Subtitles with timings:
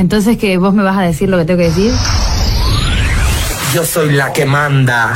[0.00, 1.92] Entonces, que vos me vas a decir lo que tengo que decir?
[3.74, 5.12] Yo soy la que manda.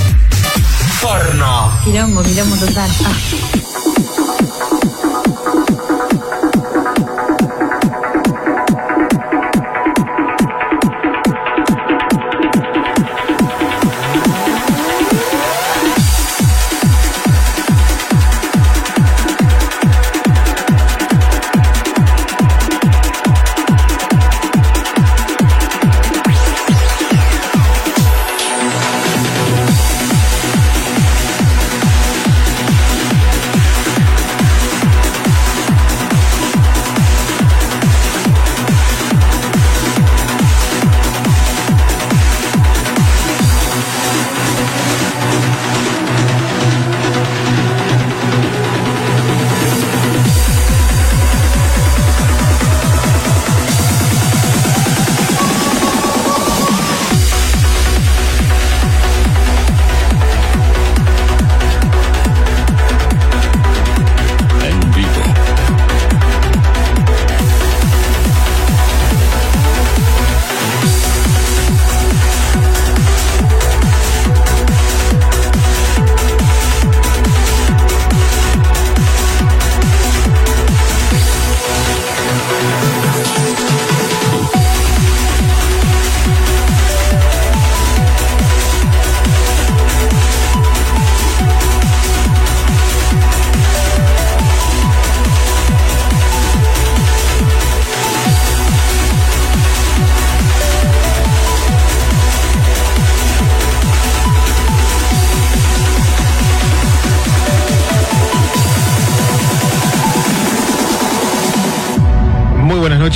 [1.01, 1.71] Porno.
[1.85, 2.91] Quilombo, quilombo total.
[3.05, 3.15] Ah.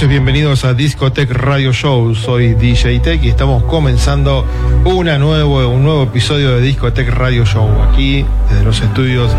[0.07, 2.13] Bienvenidos a Discotech Radio Show.
[2.13, 4.45] Soy DJ Tech y estamos comenzando
[4.83, 7.67] una nuevo, un nuevo episodio de Discotech Radio Show.
[7.81, 9.31] Aquí, desde los estudios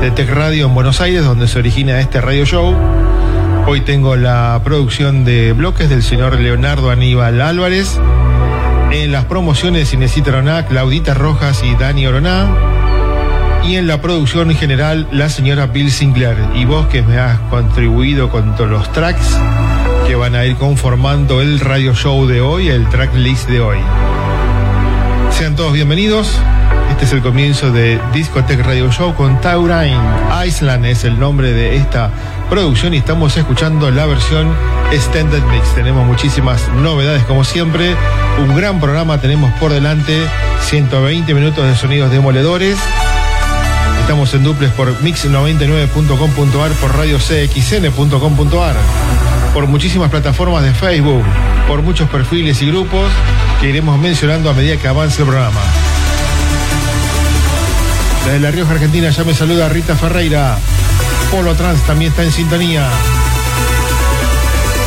[0.00, 2.74] de Tech Radio en Buenos Aires, donde se origina este radio show.
[3.66, 7.98] Hoy tengo la producción de bloques del señor Leonardo Aníbal Álvarez.
[8.92, 12.48] En las promociones Cinecita Roná, Claudita Rojas y Dani Oroná.
[13.64, 16.36] Y en la producción en general, la señora Bill Sinclair.
[16.54, 19.38] Y vos que me has contribuido con todos los tracks
[20.24, 23.76] van a ir conformando el radio show de hoy, el track list de hoy.
[25.30, 26.40] Sean todos bienvenidos.
[26.90, 30.00] Este es el comienzo de Discotech Radio Show con Taurine.
[30.46, 32.10] Island es el nombre de esta
[32.48, 34.50] producción y estamos escuchando la versión
[34.92, 35.74] Extended Mix.
[35.74, 37.94] Tenemos muchísimas novedades como siempre.
[38.38, 40.26] Un gran programa tenemos por delante.
[40.62, 42.78] 120 minutos de sonidos demoledores.
[44.00, 48.76] Estamos en duples por mix99.com.ar, por radiocxn.com.ar,
[49.54, 51.24] por muchísimas plataformas de Facebook,
[51.68, 53.08] por muchos perfiles y grupos
[53.60, 55.60] que iremos mencionando a medida que avance el programa.
[58.24, 60.58] Desde La Rioja, Argentina, ya me saluda Rita Ferreira.
[61.30, 62.88] Polo Trans también está en sintonía.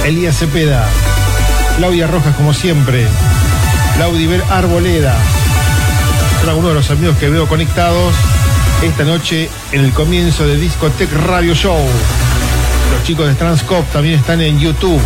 [0.06, 0.86] Elías Cepeda.
[1.78, 3.08] Claudia Rojas, como siempre.
[4.00, 5.16] Laudiver Arboleda.
[6.42, 8.14] Son algunos de los amigos que veo conectados
[8.84, 11.80] esta noche en el comienzo de Discotech Radio Show.
[12.92, 15.00] Los chicos de Transcop también están en YouTube.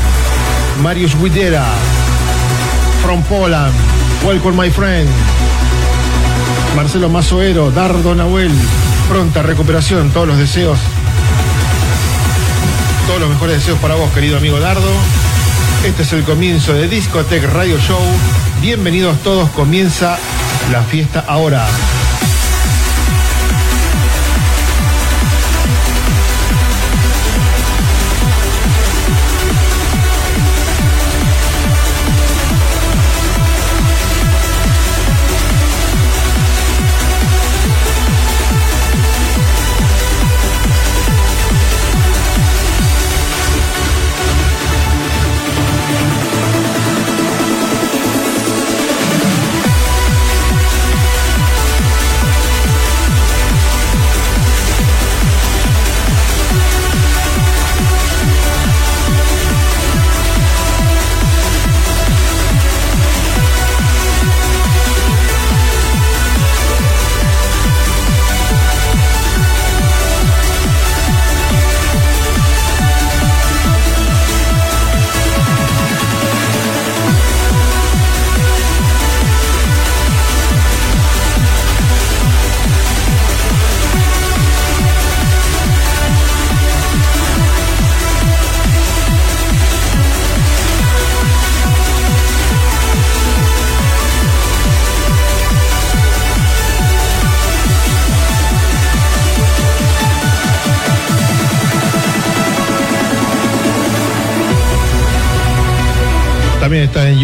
[0.81, 1.66] Marius Widera,
[3.03, 3.74] From Poland,
[4.25, 5.09] Welcome My Friend.
[6.75, 8.52] Marcelo Mazoero, Dardo Nahuel,
[9.09, 10.80] pronta recuperación, todos los deseos.
[13.08, 14.92] Todos los mejores deseos para vos, querido amigo Dardo.
[15.86, 18.00] Este es el comienzo de Discotech Radio Show.
[18.62, 20.18] Bienvenidos todos, comienza
[20.72, 21.66] la fiesta ahora.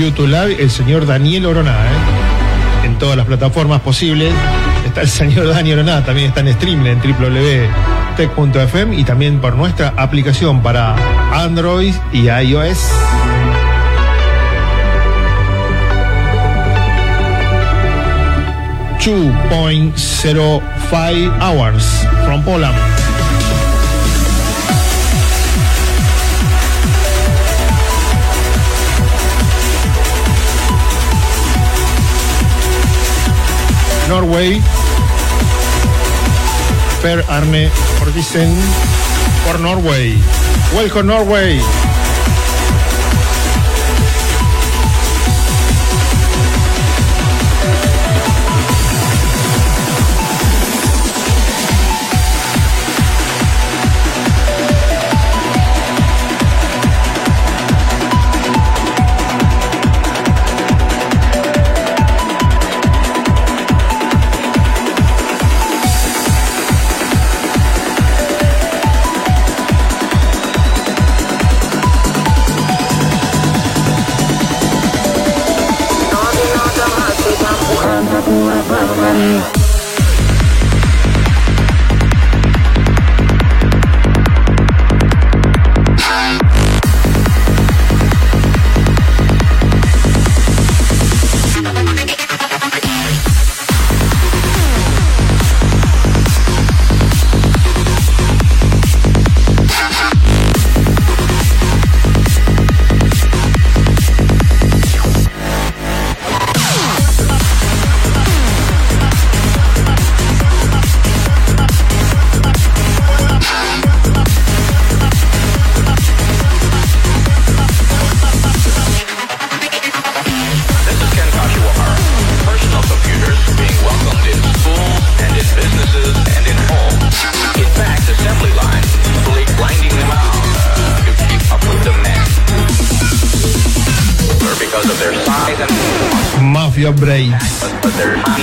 [0.07, 2.85] YouTube Live el señor Daniel Oroná, ¿eh?
[2.85, 4.33] en todas las plataformas posibles.
[4.85, 7.67] Está el señor Daniel Oroná, también está en stream en www.tech.fm
[8.97, 10.95] y también por nuestra aplicación para
[11.33, 12.89] Android y iOS.
[19.03, 21.83] Two point zero five hours
[22.25, 23.06] from Poland.
[34.07, 34.61] Norway.
[37.01, 37.69] Per Arne
[38.01, 38.55] Ordisen
[39.45, 40.15] for Norway.
[40.73, 41.96] Welcome Norway.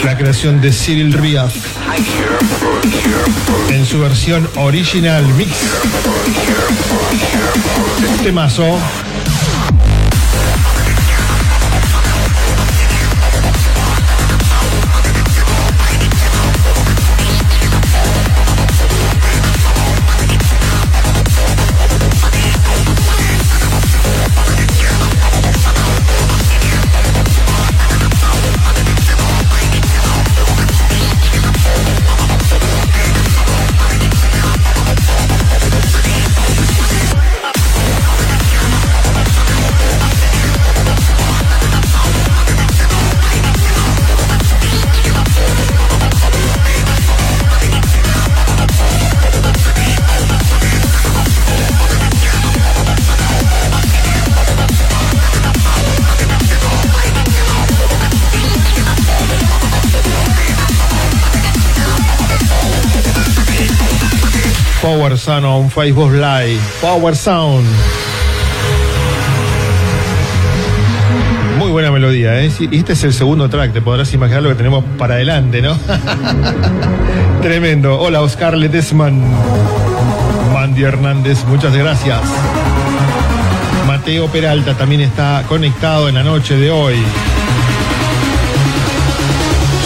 [0.05, 1.49] La creación de Cyril year
[3.71, 5.51] en su versión original mix.
[8.23, 8.79] Temazo.
[65.25, 66.61] Sound on Facebook Live.
[66.83, 67.65] Power Sound.
[71.59, 72.53] Muy buena melodía, ¿eh?
[72.71, 75.79] Este es el segundo track, te podrás imaginar lo que tenemos para adelante, ¿no?
[77.43, 77.99] Tremendo.
[77.99, 79.23] Hola, Oscar Ledesman.
[80.53, 82.21] Mandy Hernández, muchas gracias.
[83.87, 86.97] Mateo Peralta también está conectado en la noche de hoy.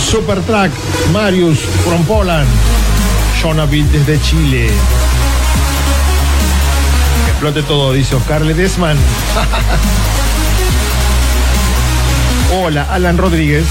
[0.05, 0.73] Super Track,
[1.13, 2.49] Marius from Poland.
[3.41, 4.69] Jonaville desde Chile.
[7.39, 8.99] Explote todo, dice Oscar Ledesman.
[12.53, 13.65] Hola, Alan Rodríguez.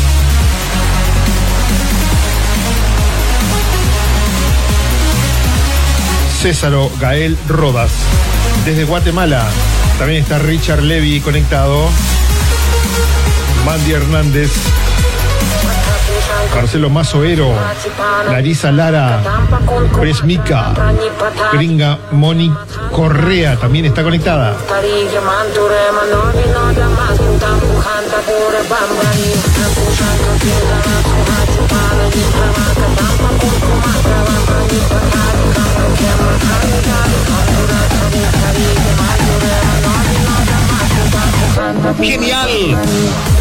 [6.42, 7.92] Césaro Gael Rodas.
[8.64, 9.46] Desde Guatemala.
[10.00, 11.90] También está Richard Levy conectado.
[13.66, 14.50] Mandy Hernández.
[16.56, 17.54] Marcelo Mazoero,
[18.32, 19.22] Larisa Lara,
[20.00, 20.74] Presmica,
[21.52, 22.52] Gringa Moni
[22.98, 24.58] Correa también está conectada.
[42.00, 43.37] ¡Genial!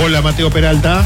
[0.00, 1.02] Hola Mateo Peralta.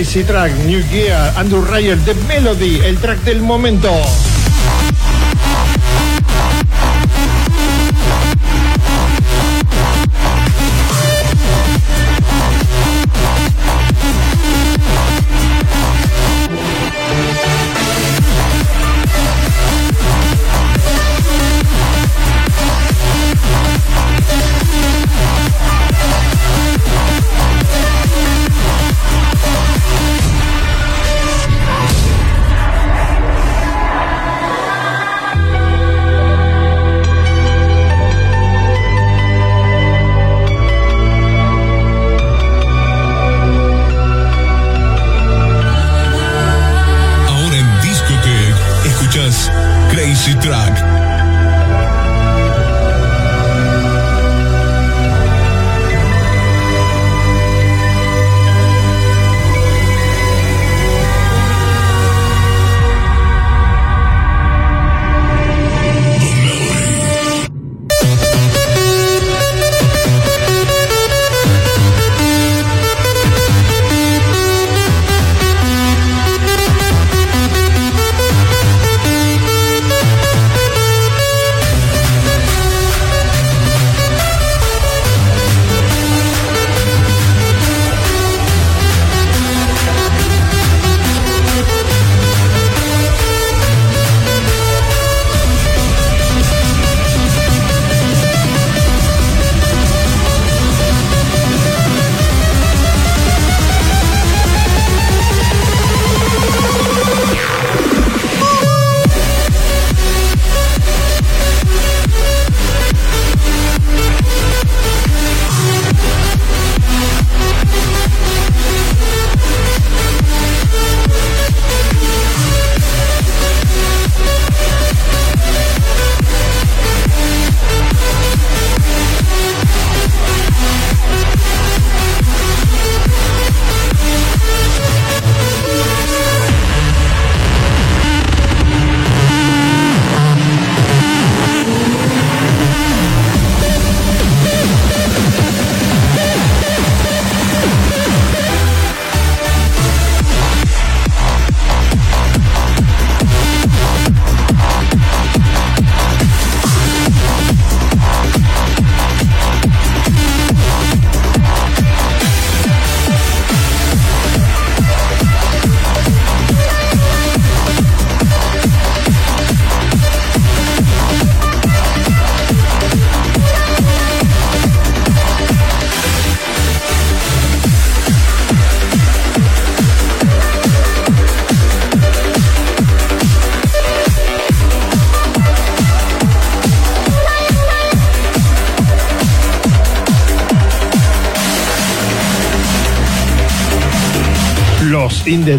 [0.00, 3.92] Crazy Track, New Gear, Andrew Ryer, The Melody, el track del momento.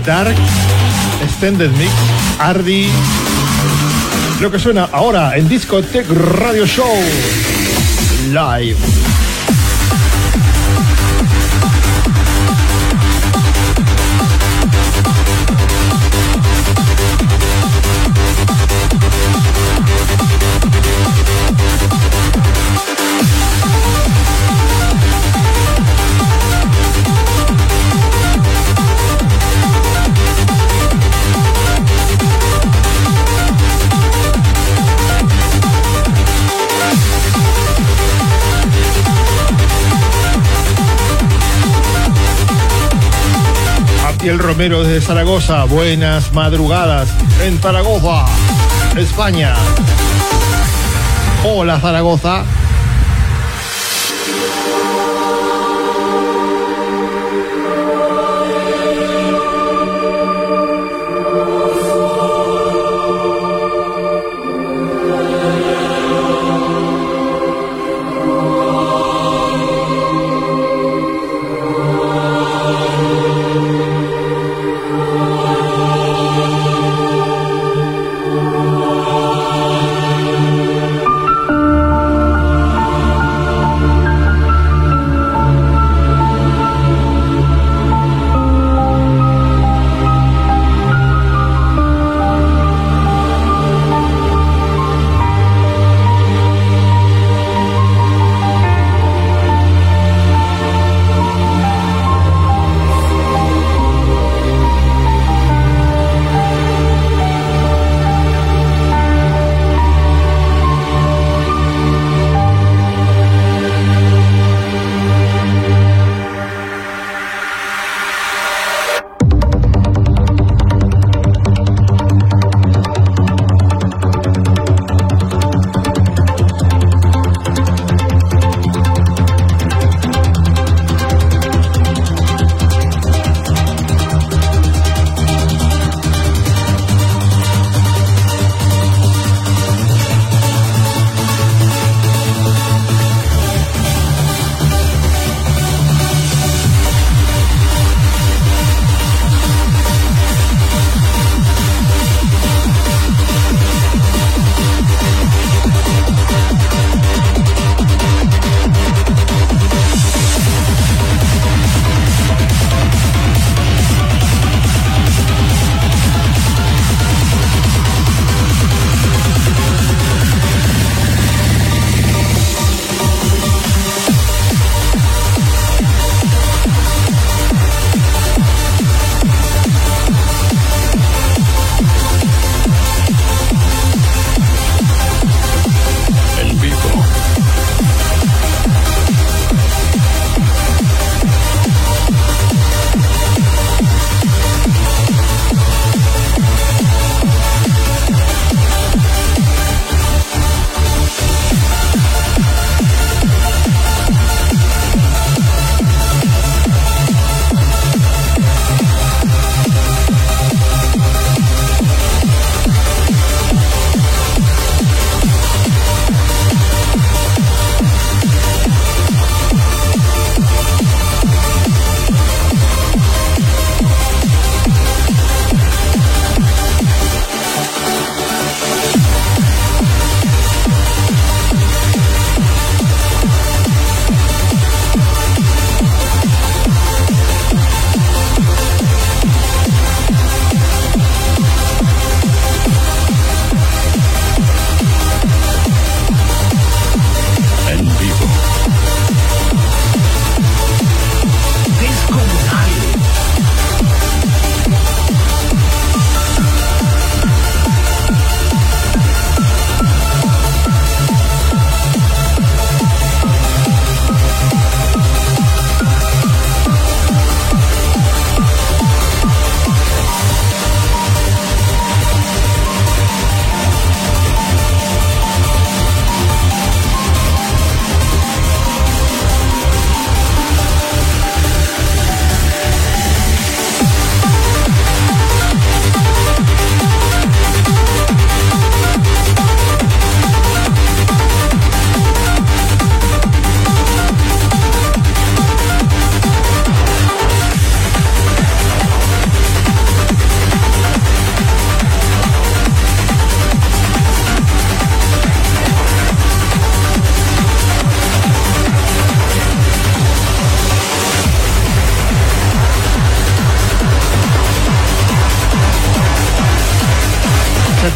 [0.05, 0.35] Dark,
[1.23, 1.91] Extended Mix,
[2.39, 2.87] Ardi.
[4.39, 6.95] Lo que suena ahora en Discotech Radio Show
[8.29, 9.00] Live.
[44.61, 45.63] Desde Zaragoza.
[45.63, 47.09] Buenas madrugadas
[47.43, 48.25] en Zaragoza,
[48.95, 49.55] España.
[51.43, 52.43] Hola Zaragoza.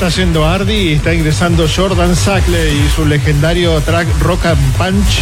[0.08, 5.22] Está yendo Ardi y está ingresando Jordan Sackley y su legendario track Rock and Punch.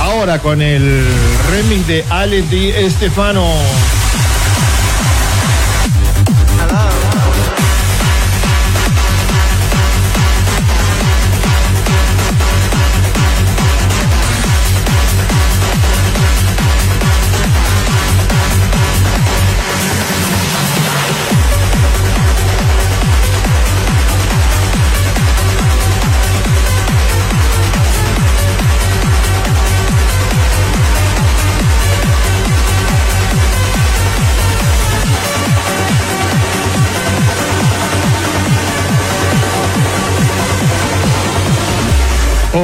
[0.00, 1.04] Ahora con el
[1.50, 3.46] remix de Ale Di Estefano.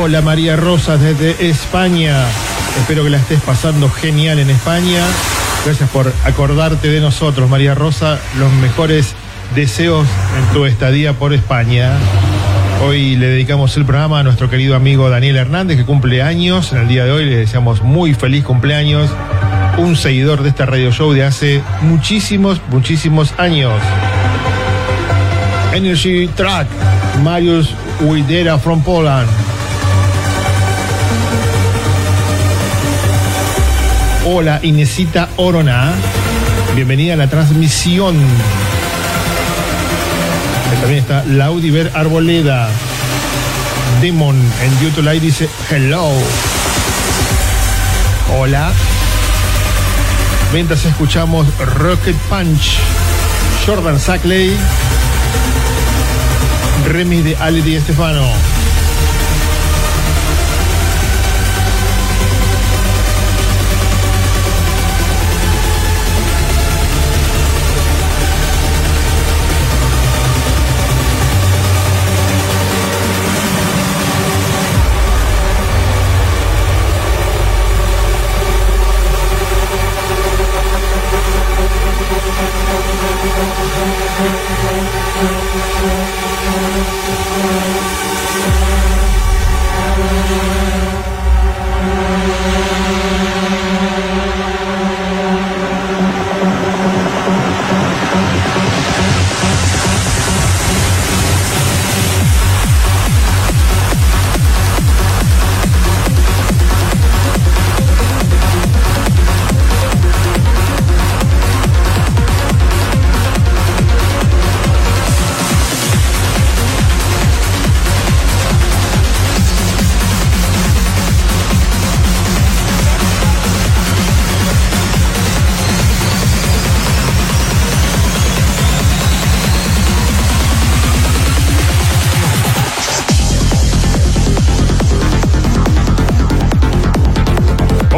[0.04, 2.24] Hola María Rosa desde España.
[2.76, 5.00] Espero que la estés pasando genial en España.
[5.64, 8.18] Gracias por acordarte de nosotros, María Rosa.
[8.36, 9.14] Los mejores
[9.54, 11.92] deseos en tu estadía por España.
[12.84, 16.72] Hoy le dedicamos el programa a nuestro querido amigo Daniel Hernández, que cumple años.
[16.72, 19.08] En el día de hoy le deseamos muy feliz cumpleaños.
[19.78, 23.80] Un seguidor de este radio show de hace muchísimos, muchísimos años.
[25.72, 26.66] Energy Track,
[27.22, 29.28] Marius Widera from Poland.
[34.34, 35.92] Hola Inesita Orona,
[36.74, 38.16] bienvenida a la transmisión.
[40.80, 42.66] También está Laudiver Arboleda.
[44.00, 46.10] Demon en YouTube Live dice hello.
[48.38, 48.72] Hola.
[50.54, 52.78] Mientras escuchamos Rocket Punch,
[53.66, 54.56] Jordan Sackley,
[56.88, 58.61] remix de Ali Di Estefano.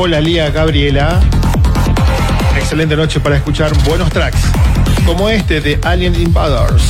[0.04, 1.18] Hola Lía Gabriela.
[2.58, 4.36] Excelente noche para escuchar buenos tracks,
[5.06, 6.82] como este de Alien Invaders.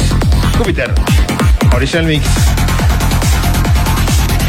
[0.59, 0.93] Júpiter,
[1.73, 2.27] Original Mix.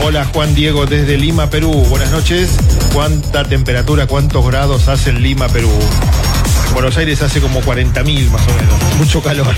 [0.03, 1.73] Hola Juan Diego desde Lima, Perú.
[1.89, 2.57] Buenas noches.
[2.91, 5.69] ¿Cuánta temperatura, cuántos grados hace en Lima, Perú?
[6.67, 8.95] En Buenos Aires hace como 40.000 más o menos.
[8.97, 9.53] Mucho calor.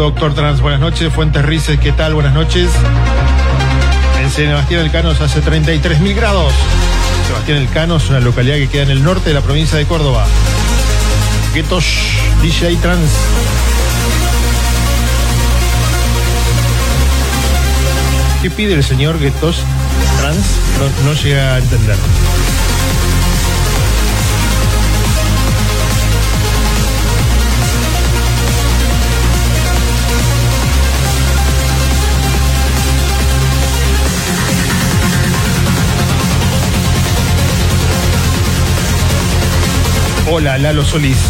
[0.00, 1.12] Doctor Trans, buenas noches.
[1.12, 2.14] Fuentes Rices, ¿qué tal?
[2.14, 2.70] Buenas noches.
[4.18, 6.54] En Sebastián del Cano hace 33.000 grados.
[7.26, 9.84] Sebastián del Cano es una localidad que queda en el norte de la provincia de
[9.84, 10.24] Córdoba.
[11.54, 11.84] Guetos
[12.40, 13.10] DJ Trans.
[18.40, 19.56] ¿Qué pide el señor Guetos
[20.18, 20.46] Trans?
[21.04, 21.96] No llega a entender.
[40.32, 41.28] Hola, Lalo Solís.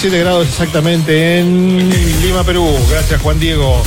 [0.00, 1.90] 27 grados exactamente en
[2.22, 2.68] Lima, Perú.
[2.88, 3.82] Gracias, Juan Diego.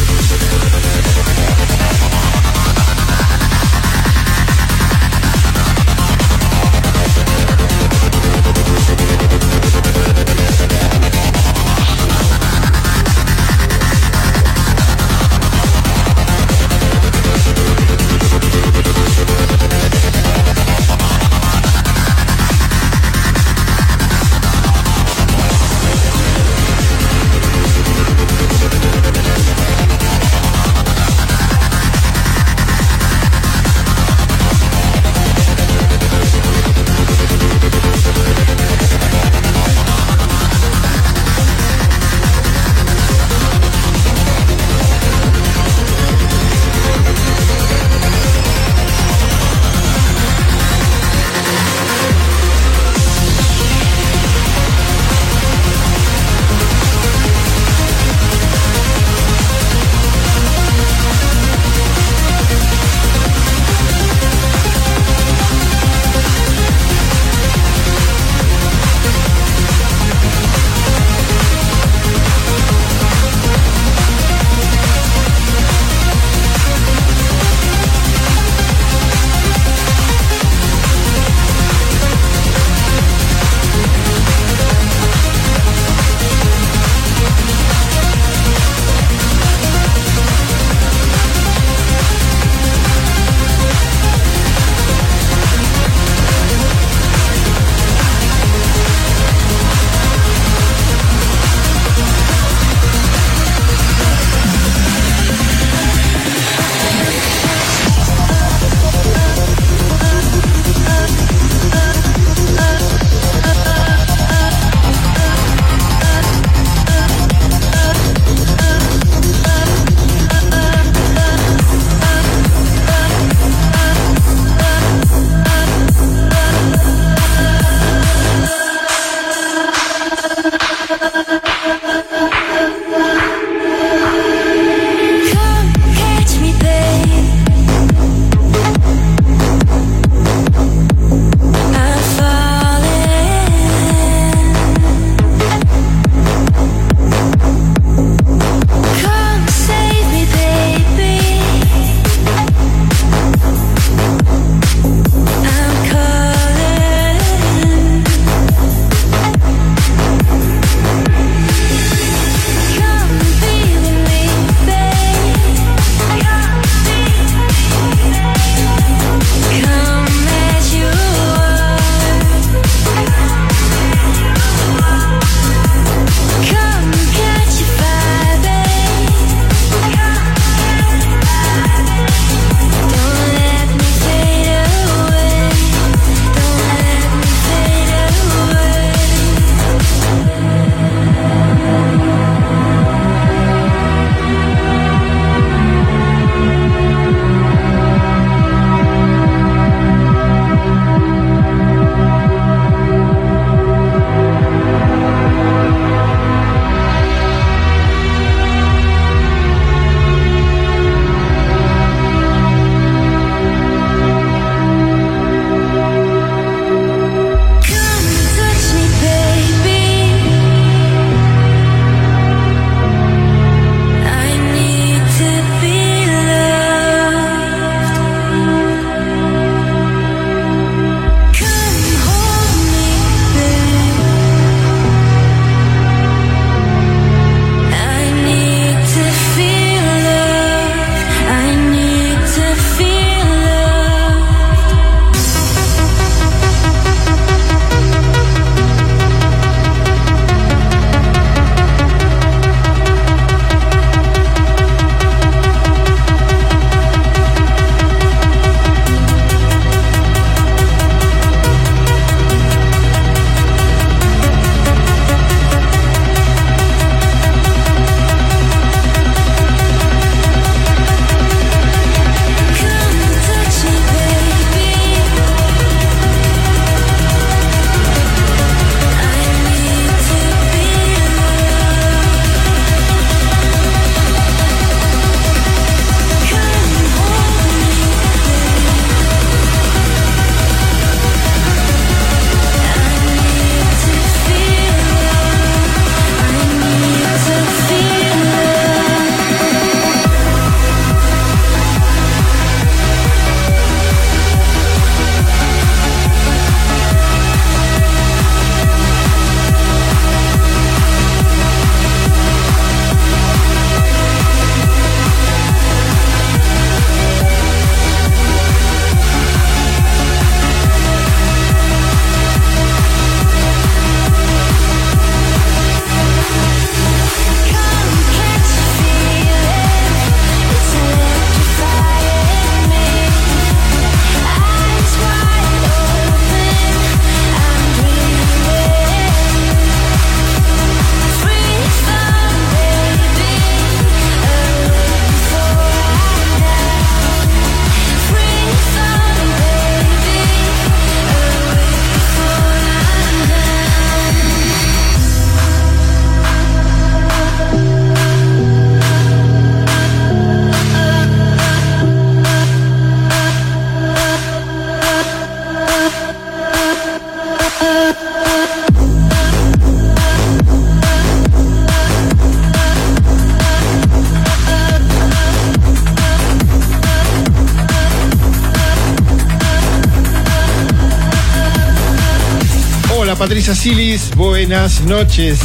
[383.52, 385.38] Patricia Silis, buenas noches.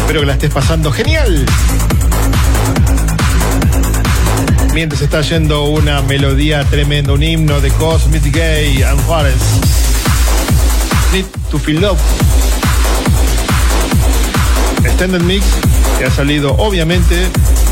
[0.00, 1.46] Espero que la estés pasando genial.
[4.74, 9.34] Mientras está yendo una melodía tremenda, un himno de Cosmic Gay and Juárez.
[11.14, 11.98] Need to feel love.
[14.84, 15.46] Extended Mix
[15.98, 17.26] que ha salido obviamente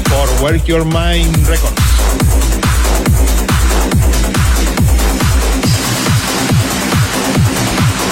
[0.09, 1.88] por Work Your Mind Records.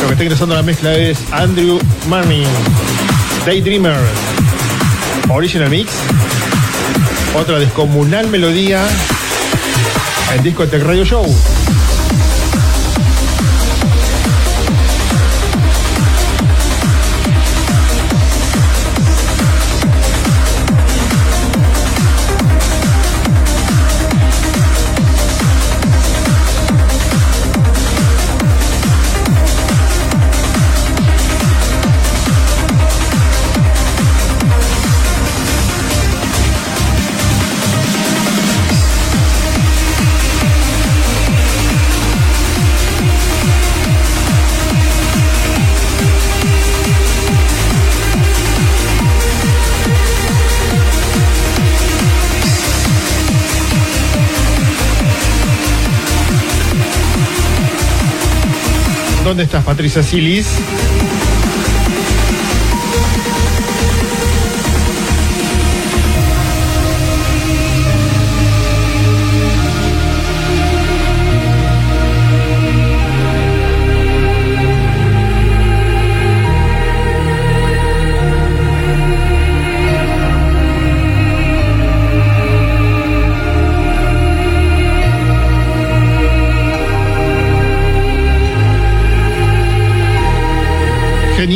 [0.07, 2.47] Lo que está ingresando a la mezcla es Andrew Manning,
[3.45, 3.99] Daydreamer,
[5.29, 5.91] Original Mix,
[7.35, 8.87] otra descomunal melodía
[10.33, 11.27] en Disco Tech Radio Show.
[59.27, 60.47] ¿Dónde estás, Patricia Silis?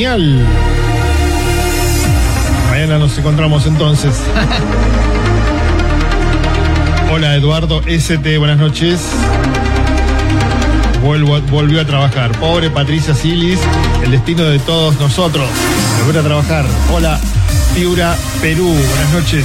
[0.01, 0.47] Genial.
[2.71, 4.15] Mañana nos encontramos entonces.
[7.13, 9.03] Hola Eduardo ST, buenas noches.
[11.05, 12.33] Vuelvo, volvió a trabajar.
[12.39, 13.61] Pobre Patricia Silis,
[14.03, 15.47] el destino de todos nosotros.
[16.07, 16.65] Volver a trabajar.
[16.91, 17.21] Hola
[17.75, 19.45] Piura, Perú, buenas noches.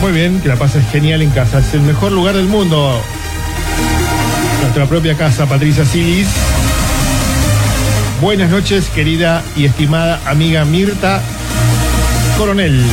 [0.00, 1.60] Muy bien, que la pases genial en casa.
[1.60, 3.00] Es el mejor lugar del mundo.
[4.60, 6.28] Nuestra propia casa, Patricia Silis.
[8.20, 11.22] Buenas noches, querida y estimada amiga Mirta
[12.36, 12.84] Coronel.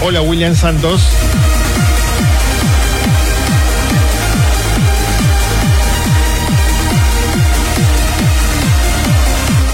[0.00, 1.02] Hola, William Santos.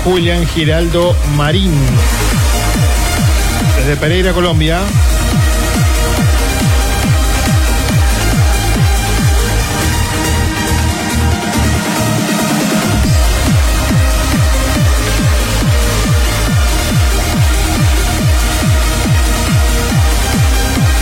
[0.04, 1.72] Julián Giraldo Marín.
[3.78, 4.80] Desde Pereira, Colombia.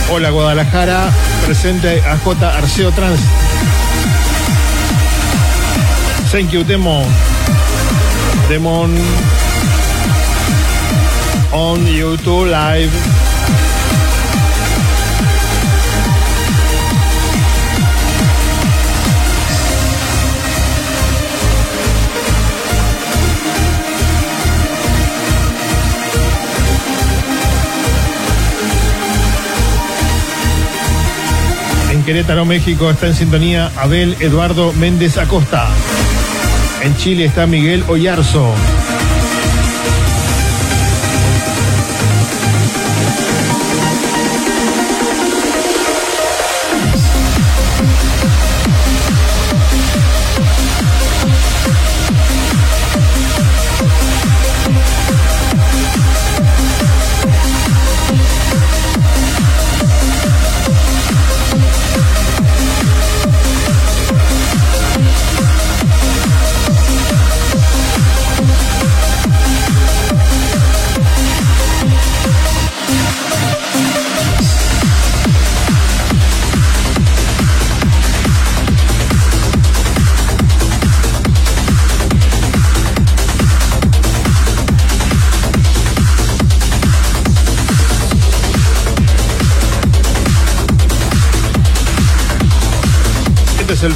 [0.09, 1.11] Hola Guadalajara,
[1.45, 2.57] presente a J.
[2.57, 3.19] Arceo Trans.
[6.31, 7.03] Thank you, Demo.
[8.49, 8.91] Demon
[11.51, 12.91] on YouTube Live.
[31.91, 35.69] En Querétaro, México, está en sintonía Abel Eduardo Méndez Acosta.
[36.83, 38.53] En Chile está Miguel Oyarzo.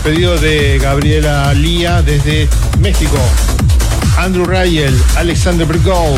[0.07, 2.47] Pedido de Gabriela Lía desde
[2.79, 3.17] México.
[4.17, 6.15] Andrew Rayel, Alexander Bergou.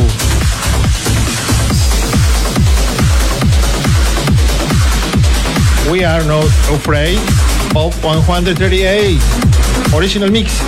[5.90, 7.18] We are not afraid
[7.76, 9.20] of 138.
[9.96, 10.62] Original mix.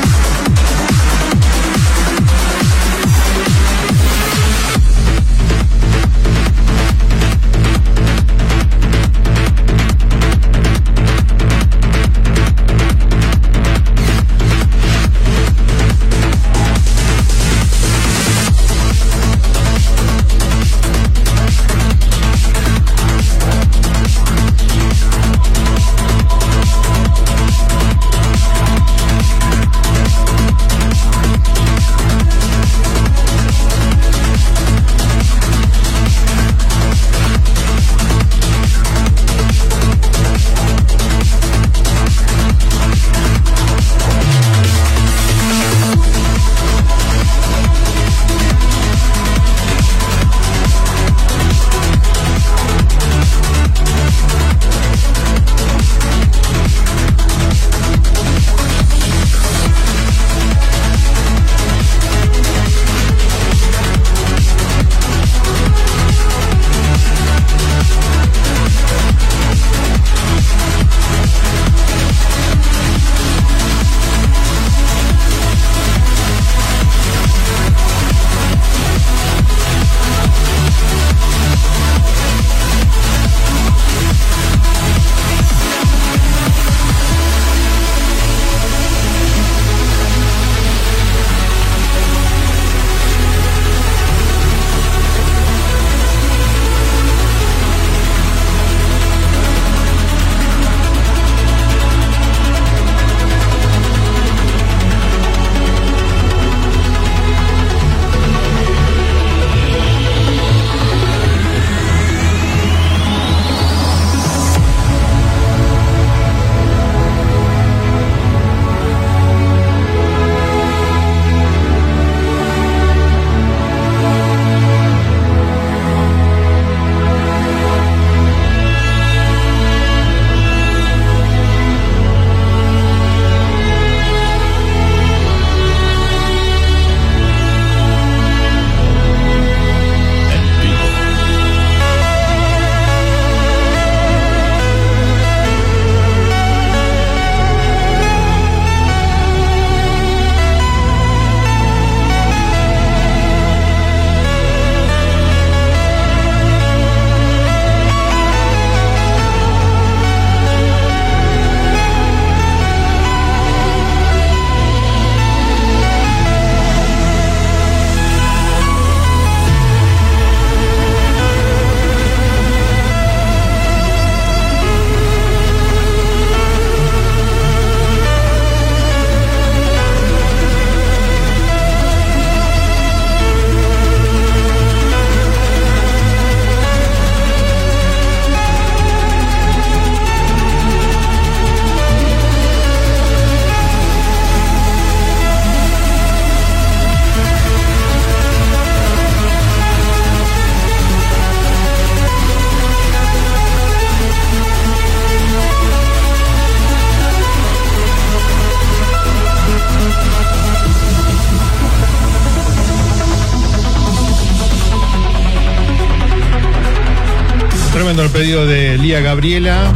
[218.21, 219.73] De Lía Gabriela,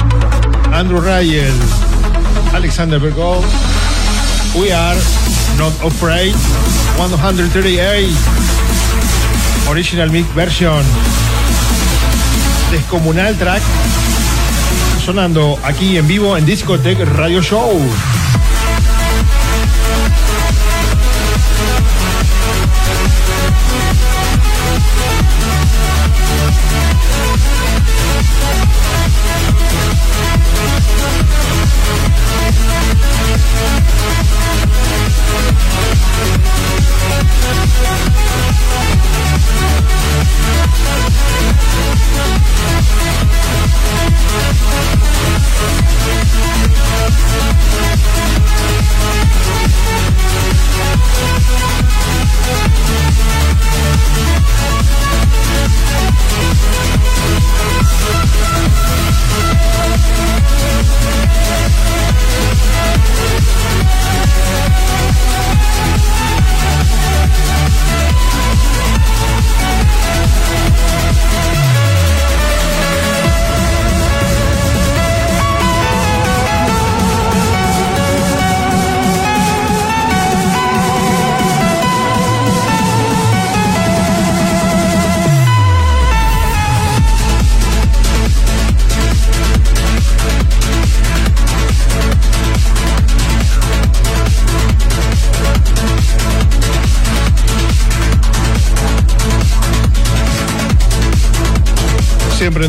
[0.72, 1.52] Andrew Rayel,
[2.54, 3.44] Alexander Bergov.
[4.54, 4.96] We are
[5.58, 6.36] not afraid.
[6.96, 8.08] 138.
[9.68, 10.84] Original mix version.
[12.72, 13.64] Descomunal track.
[15.04, 17.82] Sonando aquí en vivo en Discotech Radio Show.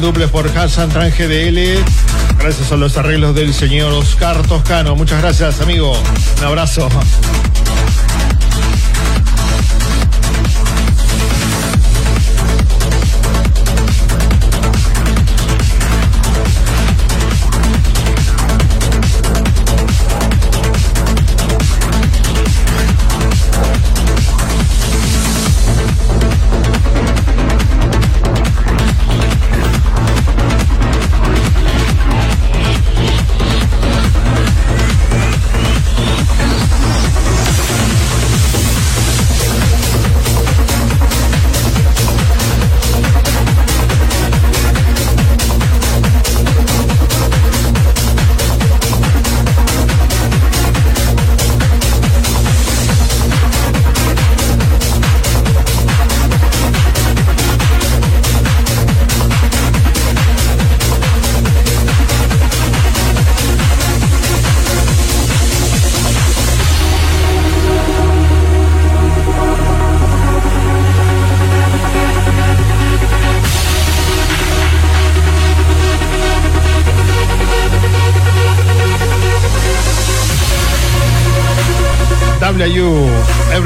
[0.07, 1.83] Duples por Hassan Tran GDL.
[2.39, 4.95] Gracias a los arreglos del señor Oscar Toscano.
[4.95, 6.01] Muchas gracias, amigo.
[6.39, 6.89] Un abrazo.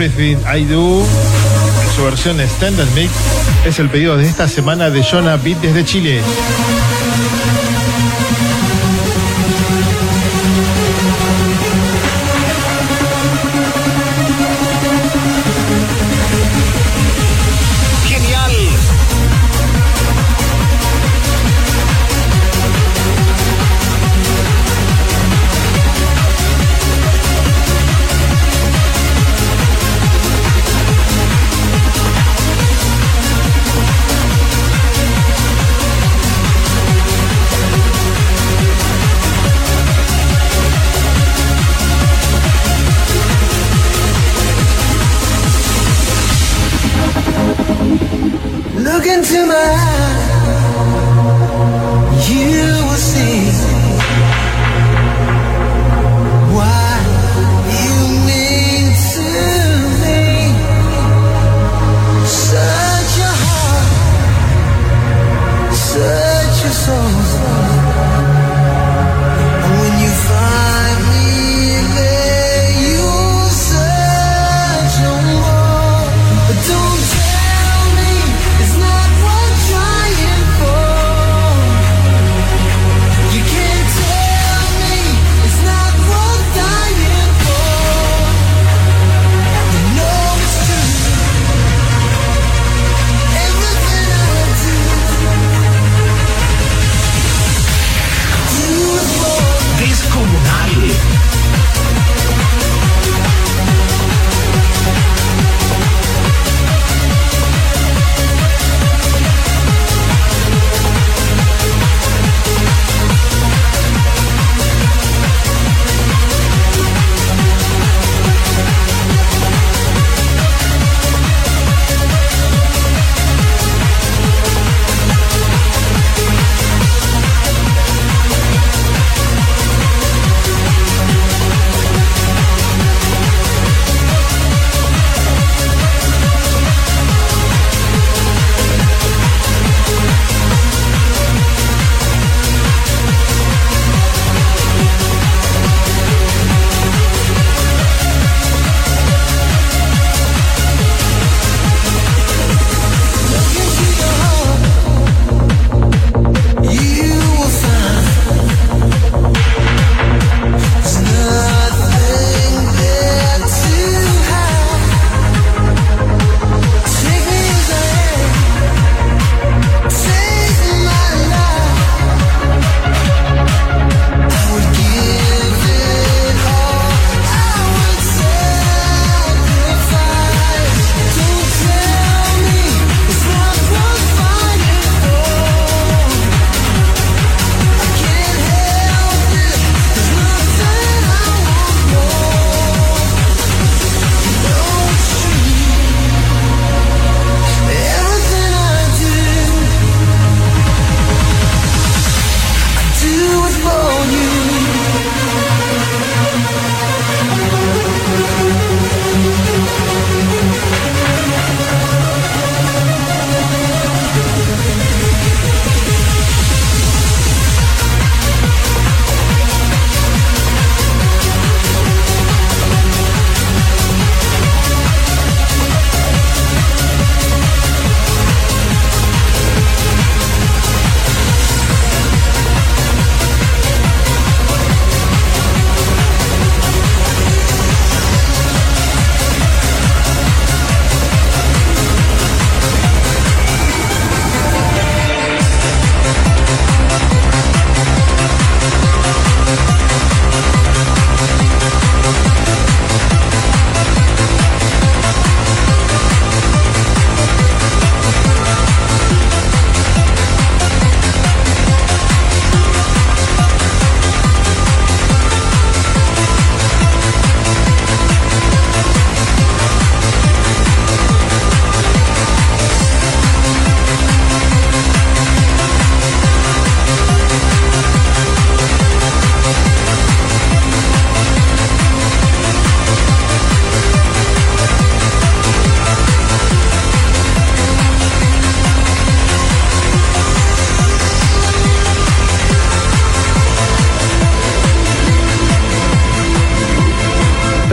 [0.01, 1.05] Everything I Do,
[1.95, 3.13] su versión Extended Mix,
[3.67, 6.23] es el pedido de esta semana de Jonah Beat desde Chile.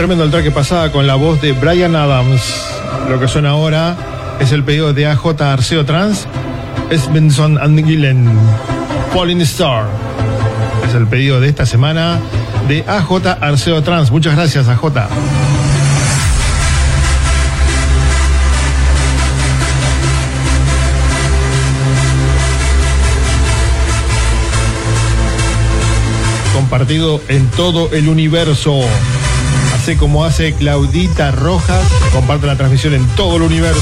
[0.08, 2.40] Tremendo el track que pasaba con la voz de Brian Adams.
[3.10, 3.94] Lo que suena ahora
[4.40, 6.26] es el pedido de AJ Arceo Trans,
[6.88, 8.26] Esbenson and Gillen,
[9.12, 9.84] Falling Star.
[10.88, 12.18] Es el pedido de esta semana
[12.68, 14.10] de AJ Arceo Trans.
[14.10, 14.80] Muchas gracias, AJ.
[26.54, 28.80] Compartido en todo el universo.
[29.96, 31.82] Como hace Claudita Rojas,
[32.12, 33.80] comparte la transmisión en todo el universo.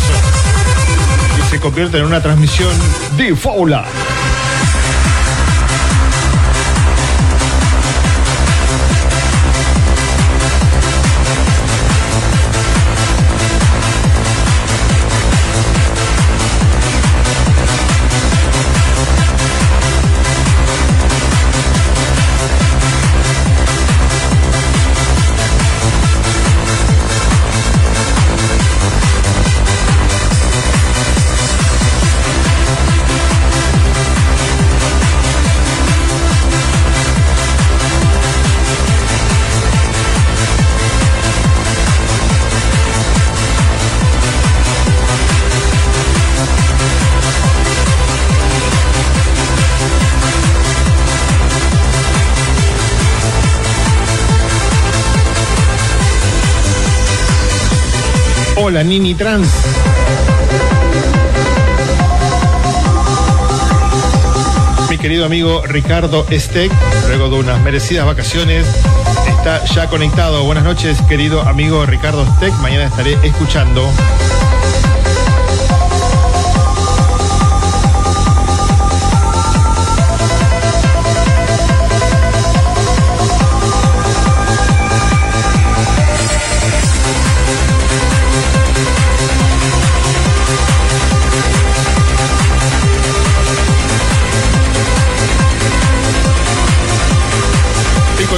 [1.37, 2.71] Y se convierte en una transmisión
[3.17, 3.35] de
[58.69, 59.49] Hola, Nini Trans.
[64.91, 66.73] Mi querido amigo Ricardo Steck,
[67.07, 68.67] luego de unas merecidas vacaciones,
[69.29, 70.43] está ya conectado.
[70.43, 72.53] Buenas noches, querido amigo Ricardo Steck.
[72.55, 73.89] Mañana estaré escuchando.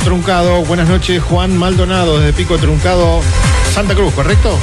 [0.09, 3.21] Truncado, buenas noches, Juan Maldonado desde Pico Truncado,
[3.75, 4.59] Santa Cruz, ¿correcto?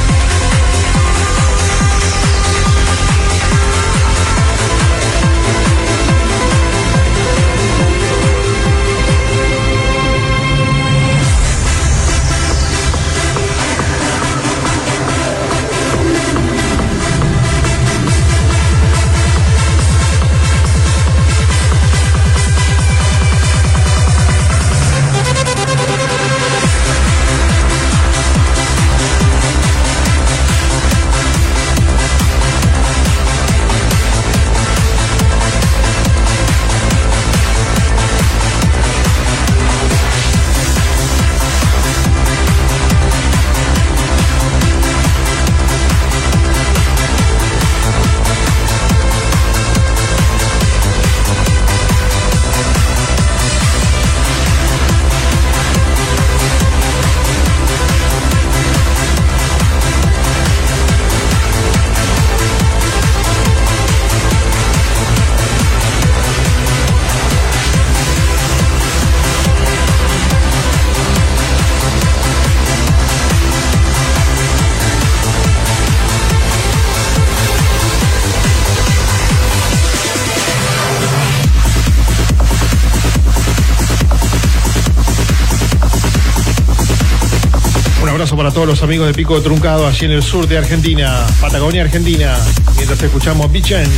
[88.26, 91.84] Abrazo para todos los amigos de Pico Truncado, allí en el sur de Argentina, Patagonia,
[91.84, 92.36] Argentina.
[92.76, 93.92] Mientras escuchamos Bichens,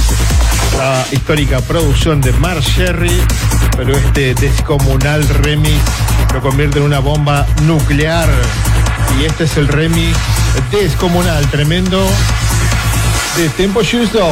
[0.77, 3.21] la histórica producción de Mar Sherry,
[3.77, 5.77] pero este descomunal remix
[6.33, 8.27] lo convierte en una bomba nuclear.
[9.17, 10.17] Y este es el remix
[10.71, 12.05] descomunal, tremendo,
[13.37, 14.27] de Tempo Justo.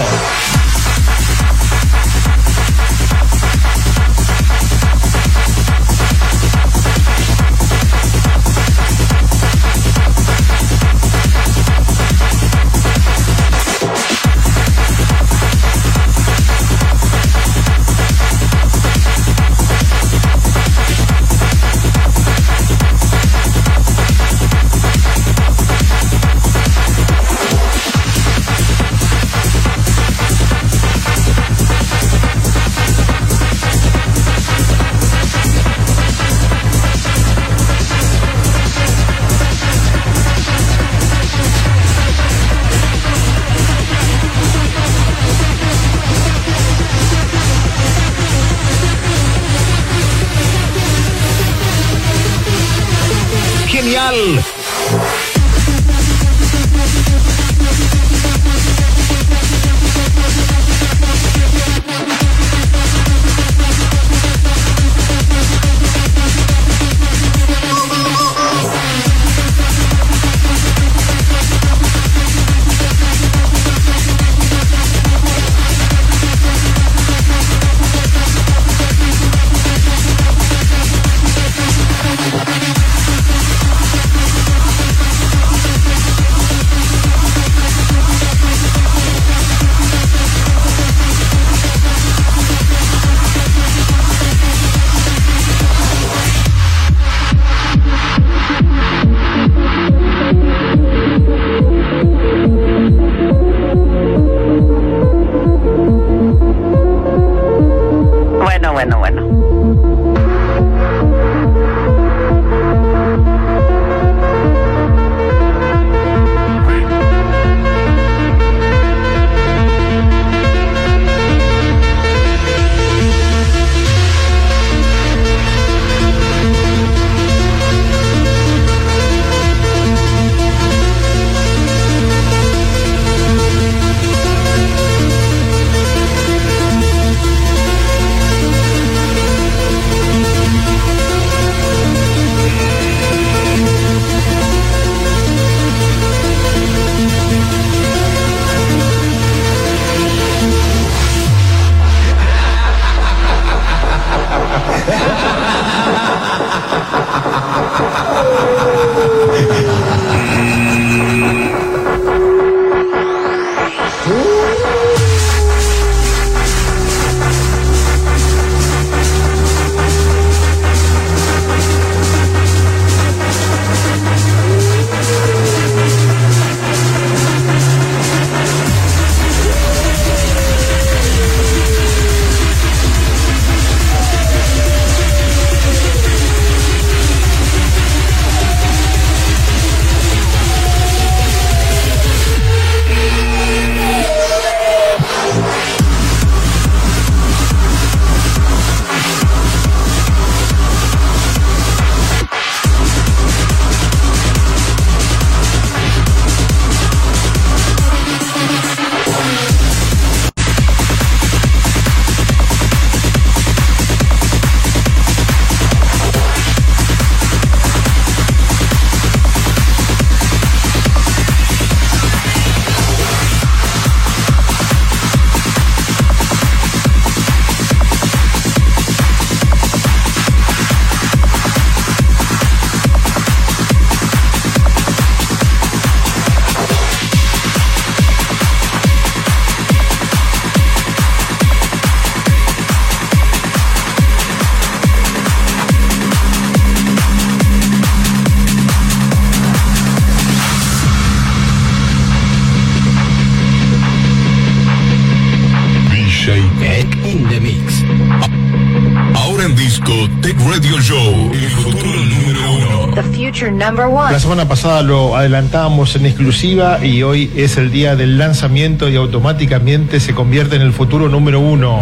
[264.11, 268.95] La semana pasada lo adelantábamos en exclusiva y hoy es el día del lanzamiento y
[268.95, 271.79] automáticamente se convierte en el futuro número uno.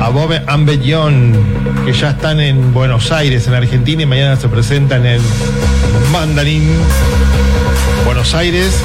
[0.00, 5.06] Above and Beyond, que ya están en Buenos Aires, en Argentina, y mañana se presentan
[5.06, 5.22] en
[6.12, 6.68] Mandarín,
[8.04, 8.82] Buenos Aires.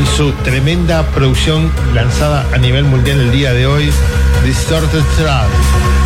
[0.00, 3.90] Y su tremenda producción lanzada a nivel mundial el día de hoy,
[4.44, 5.48] Distorted Trap,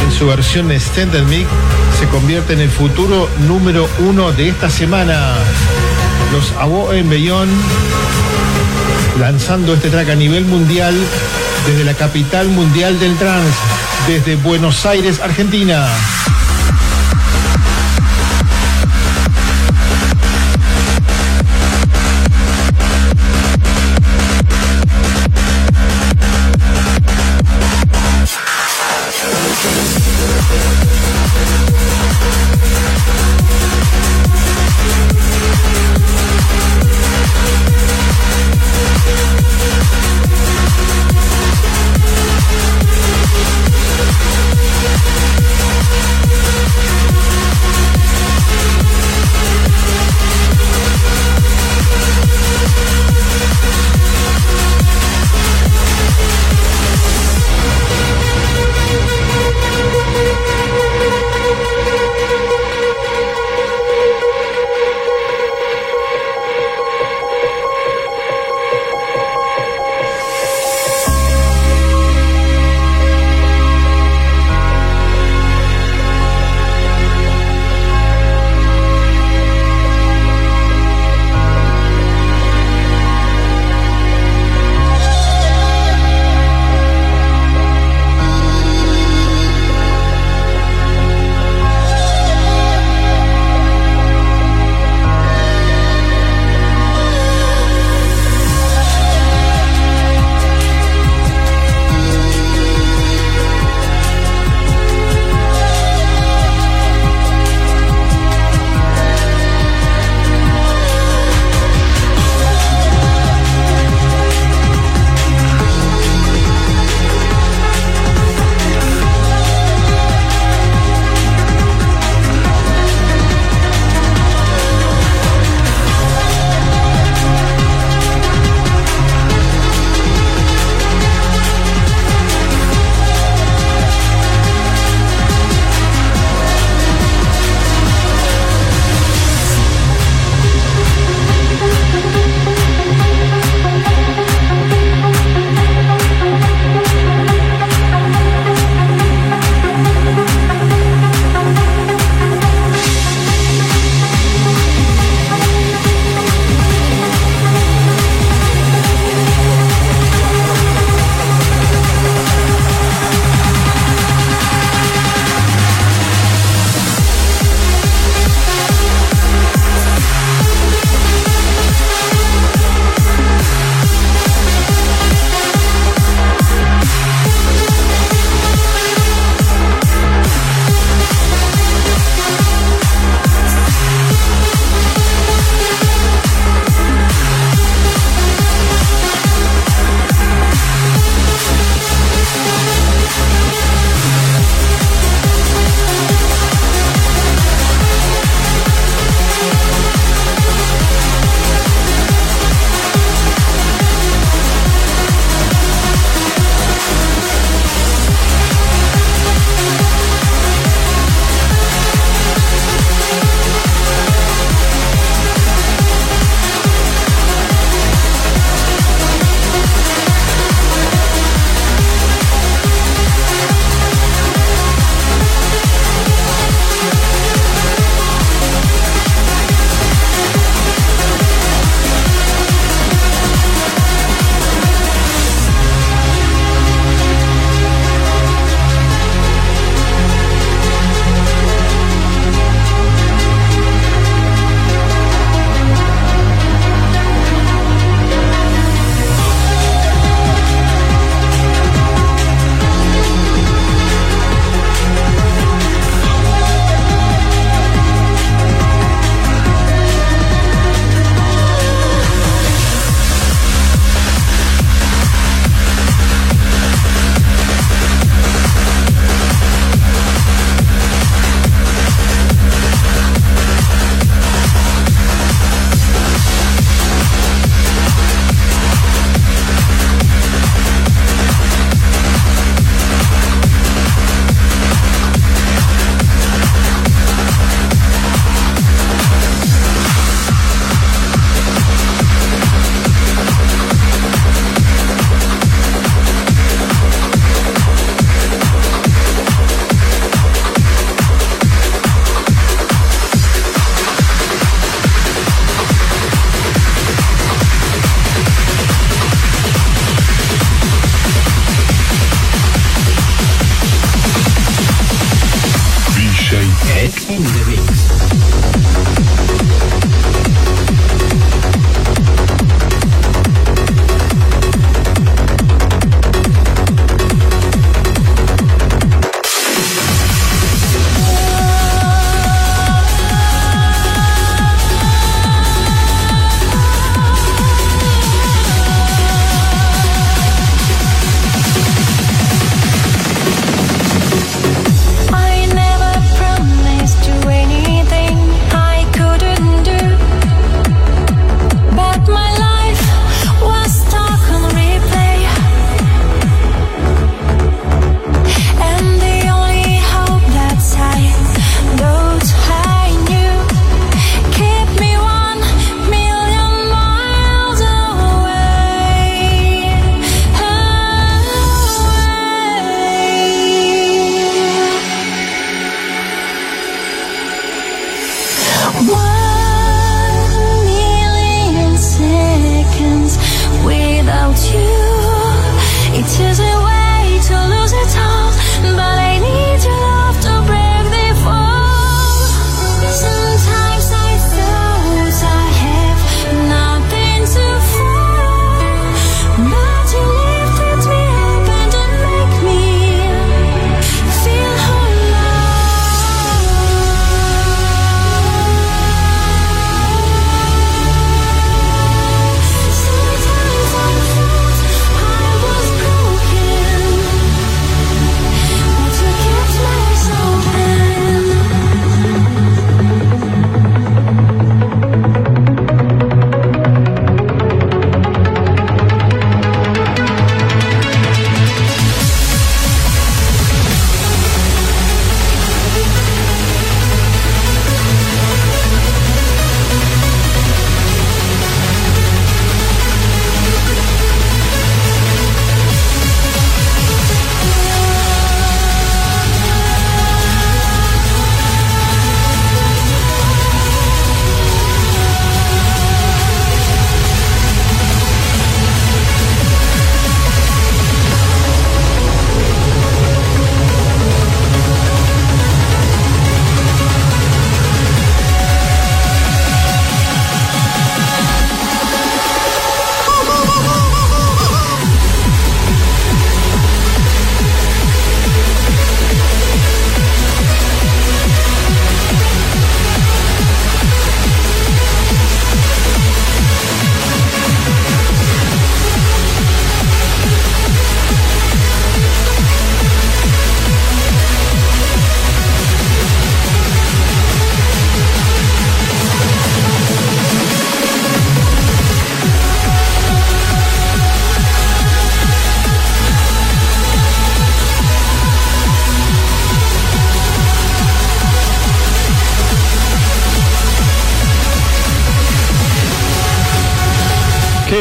[0.03, 1.49] en su versión Extended Mix,
[1.99, 5.34] se convierte en el futuro número uno de esta semana.
[6.32, 7.51] Los Above and Beyond
[9.18, 10.94] lanzando este track a nivel mundial
[11.66, 13.59] desde la capital mundial del trance,
[14.07, 15.88] desde Buenos Aires, Argentina.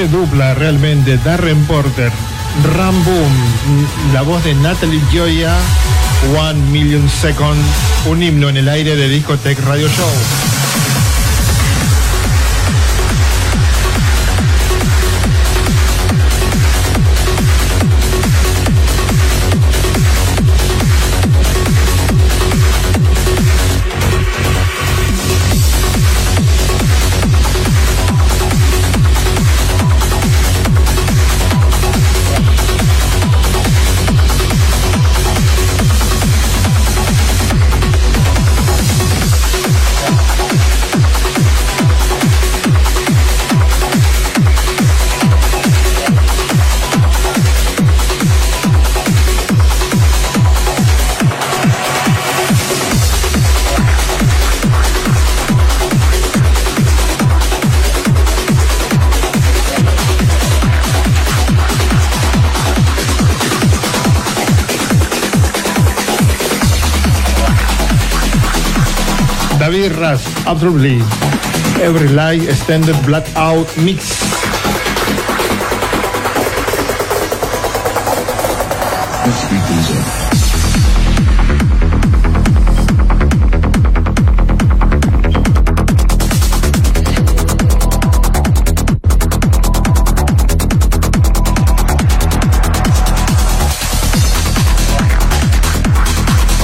[0.07, 1.17] Dupla realmente.
[1.17, 2.11] Darren Porter,
[2.75, 3.83] Ram Boom,
[4.13, 5.55] la voz de Natalie Gioia,
[6.37, 7.59] One Million Second,
[8.09, 10.56] un himno en el aire de Discotech Radio Show.
[69.95, 70.99] Ras, Absolutely.
[71.81, 74.17] Every Light Extended Blackout Mix.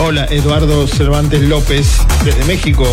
[0.05, 2.85] Hola, Eduardo Cervantes López desde México.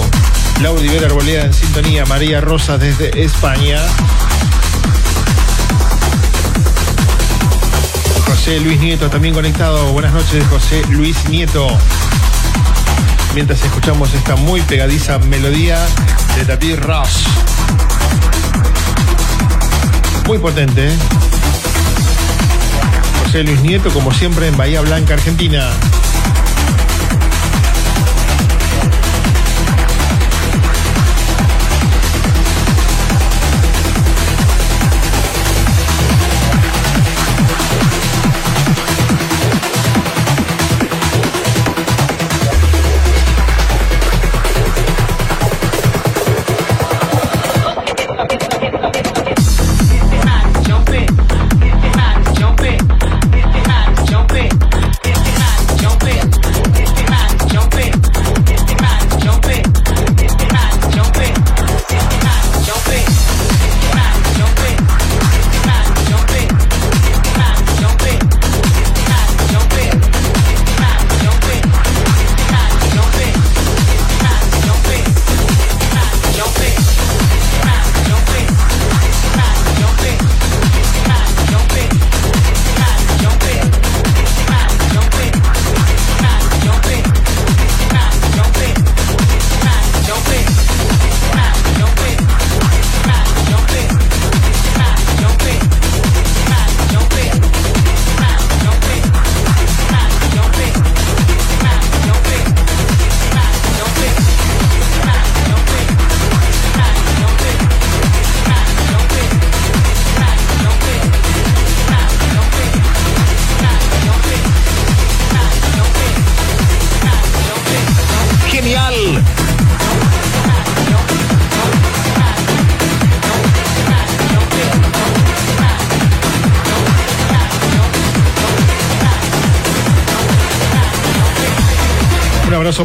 [0.63, 2.07] Laura Rivera Arboleda en sintonía.
[2.07, 3.81] María Rosa desde España.
[8.27, 9.93] José Luis Nieto también conectado.
[9.93, 11.67] Buenas noches, José Luis Nieto.
[13.35, 15.85] Mientras escuchamos esta muy pegadiza melodía
[16.37, 17.25] de David Ross.
[20.29, 20.87] Muy potente.
[20.87, 20.97] ¿eh?
[23.25, 25.73] José Luis Nieto, como siempre, en Bahía Blanca, Argentina.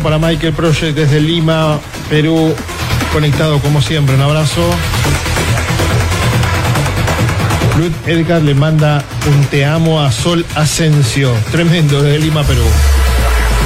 [0.05, 1.79] Para Michael Project desde Lima,
[2.11, 2.53] Perú,
[3.11, 4.13] conectado como siempre.
[4.13, 4.61] Un abrazo.
[7.79, 12.61] Lud Edgar le manda un te amo a Sol Asensio, tremendo desde Lima, Perú.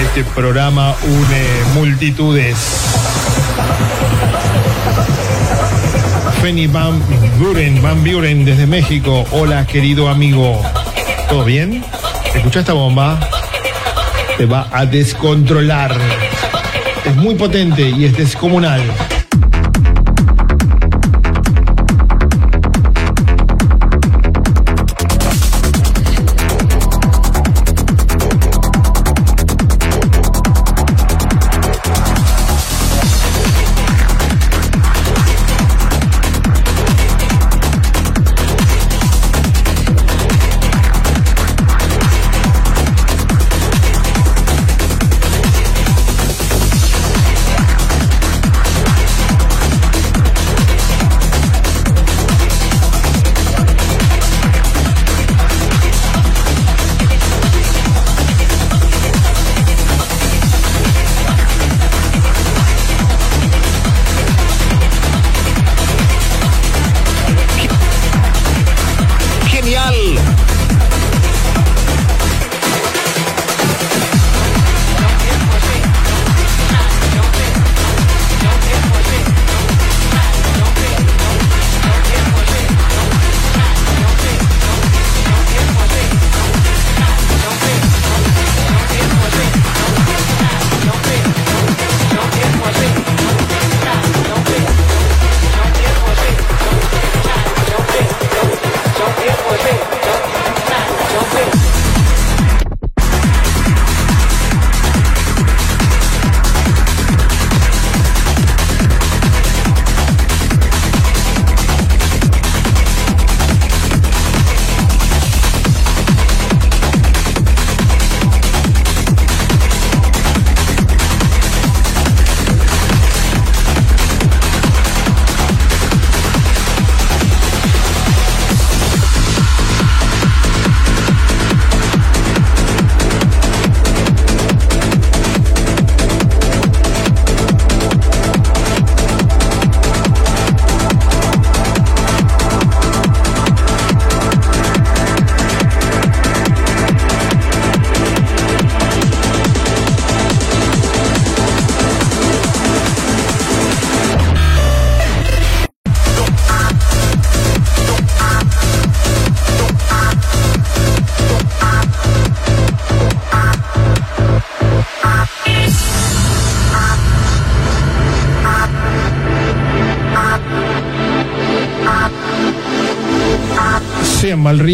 [0.02, 2.56] Este programa une multitudes.
[6.42, 7.02] Feni Van
[7.38, 9.26] Buren, Van Buren desde México.
[9.32, 10.62] Hola, querido amigo.
[11.28, 11.84] ¿Todo bien?
[12.34, 13.20] ¿Escucha esta bomba?
[14.38, 16.29] Te va a descontrolar.
[17.10, 18.82] Es muy potente y es descomunal.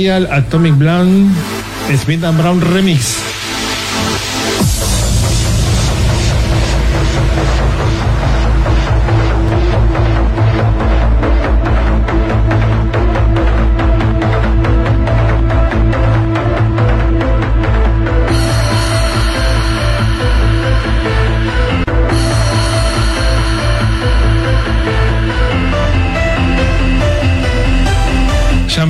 [0.10, 1.34] Atomic Blonde,
[1.98, 3.35] Smith and Brown Remix.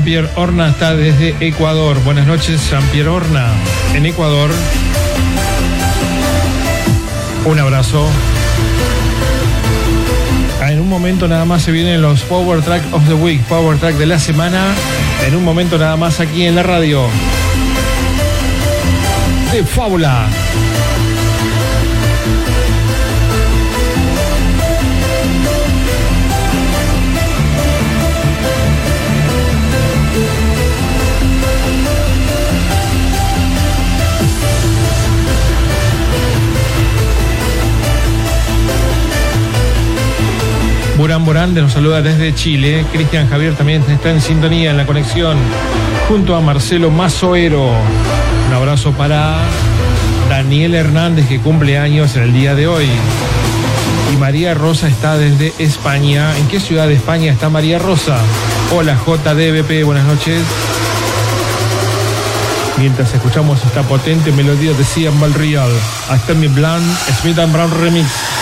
[0.05, 1.97] Jean-Pierre Horna está desde Ecuador.
[2.03, 3.47] Buenas noches, Jean-Pierre Horna,
[3.95, 4.51] en Ecuador.
[7.43, 8.07] Un abrazo.
[10.61, 13.79] Ah, En un momento nada más se vienen los Power Track of the Week, Power
[13.79, 14.75] Track de la semana.
[15.25, 17.01] En un momento nada más aquí en la radio.
[19.51, 20.27] De Fábula.
[41.05, 42.83] Burán Burán nos saluda desde Chile.
[42.91, 45.37] Cristian Javier también está en sintonía en la conexión
[46.07, 47.73] junto a Marcelo Mazoero.
[48.47, 49.37] Un abrazo para
[50.31, 52.87] Daniel Hernández que cumple años en el día de hoy.
[54.11, 56.35] Y María Rosa está desde España.
[56.39, 58.17] ¿En qué ciudad de España está María Rosa?
[58.75, 60.41] Hola JDBP, buenas noches.
[62.79, 65.69] Mientras escuchamos esta potente melodía de Cian Valreal,
[66.09, 66.83] hasta mi Blanc,
[67.21, 68.34] Smith and Brown Remix.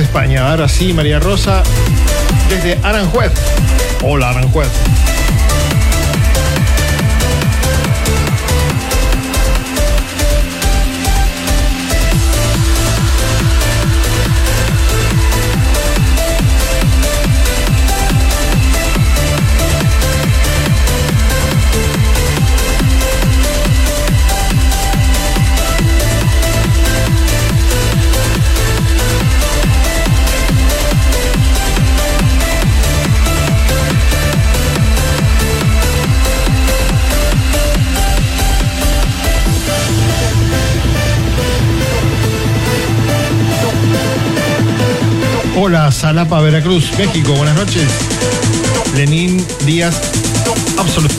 [0.00, 0.50] España.
[0.50, 1.62] Ahora sí, María Rosa,
[2.48, 3.32] desde Aranjuez.
[4.02, 4.68] Hola, Aranjuez.
[45.66, 47.32] Hola, Salapa, Veracruz, México.
[47.32, 47.88] Buenas noches.
[48.94, 49.98] Lenín Díaz,
[50.76, 51.14] absoluto.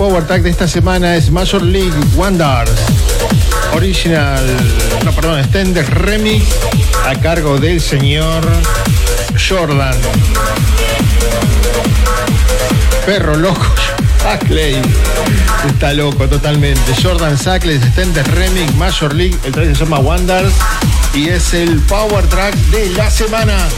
[0.00, 2.70] Power Track de esta semana es Major League Wonders.
[3.74, 4.42] Original,
[5.04, 6.42] no, perdón, Extended Remix
[7.06, 8.42] a cargo del señor
[9.46, 9.94] Jordan.
[13.04, 13.66] Perro loco,
[14.22, 14.80] Sackley.
[15.68, 16.94] Está loco totalmente.
[17.02, 19.36] Jordan Sackley, Extended Remix, Major League.
[19.44, 20.54] El track se llama Wonders
[21.12, 23.68] y es el Power Track de la semana.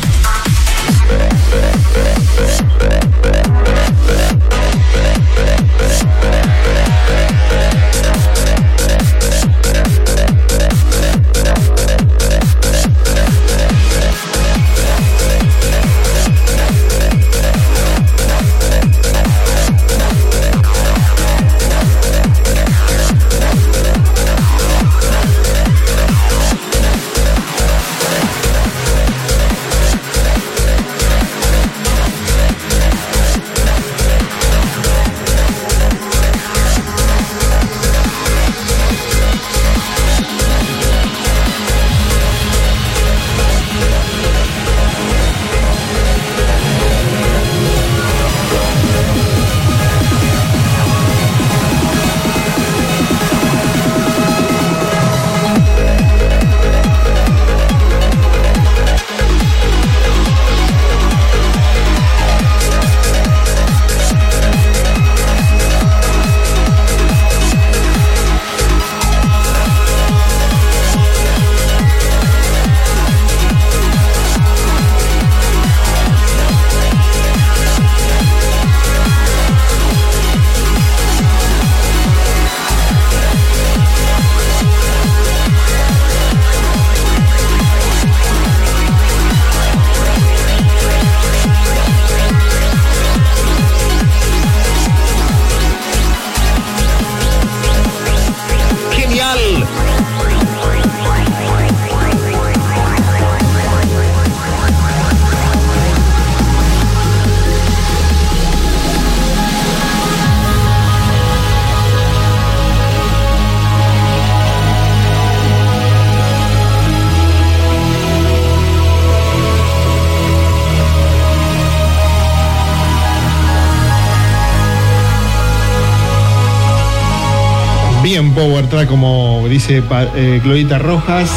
[128.72, 129.82] Track como dice
[130.16, 131.28] eh, Glorita Rojas.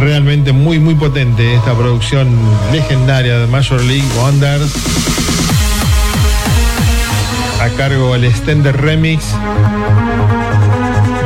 [0.00, 2.26] Realmente muy muy potente esta producción
[2.72, 4.72] legendaria de Major League Wonders.
[7.60, 9.26] A cargo el extender remix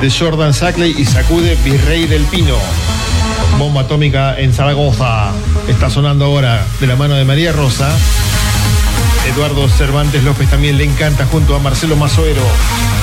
[0.01, 2.57] de Jordan Sackley y sacude Virrey del Pino.
[3.59, 5.31] Bomba atómica en Zaragoza.
[5.69, 7.97] Está sonando ahora de la mano de María Rosa.
[9.29, 12.43] Eduardo Cervantes López también le encanta junto a Marcelo Mazoero.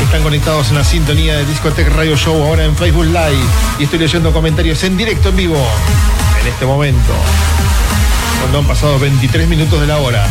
[0.02, 3.43] Están conectados en la sintonía de Discotech Radio Show ahora en Facebook Live.
[3.80, 5.68] Y estoy leyendo comentarios en directo en vivo
[6.41, 7.14] en este momento.
[8.39, 10.27] Cuando han pasado 23 minutos de la hora.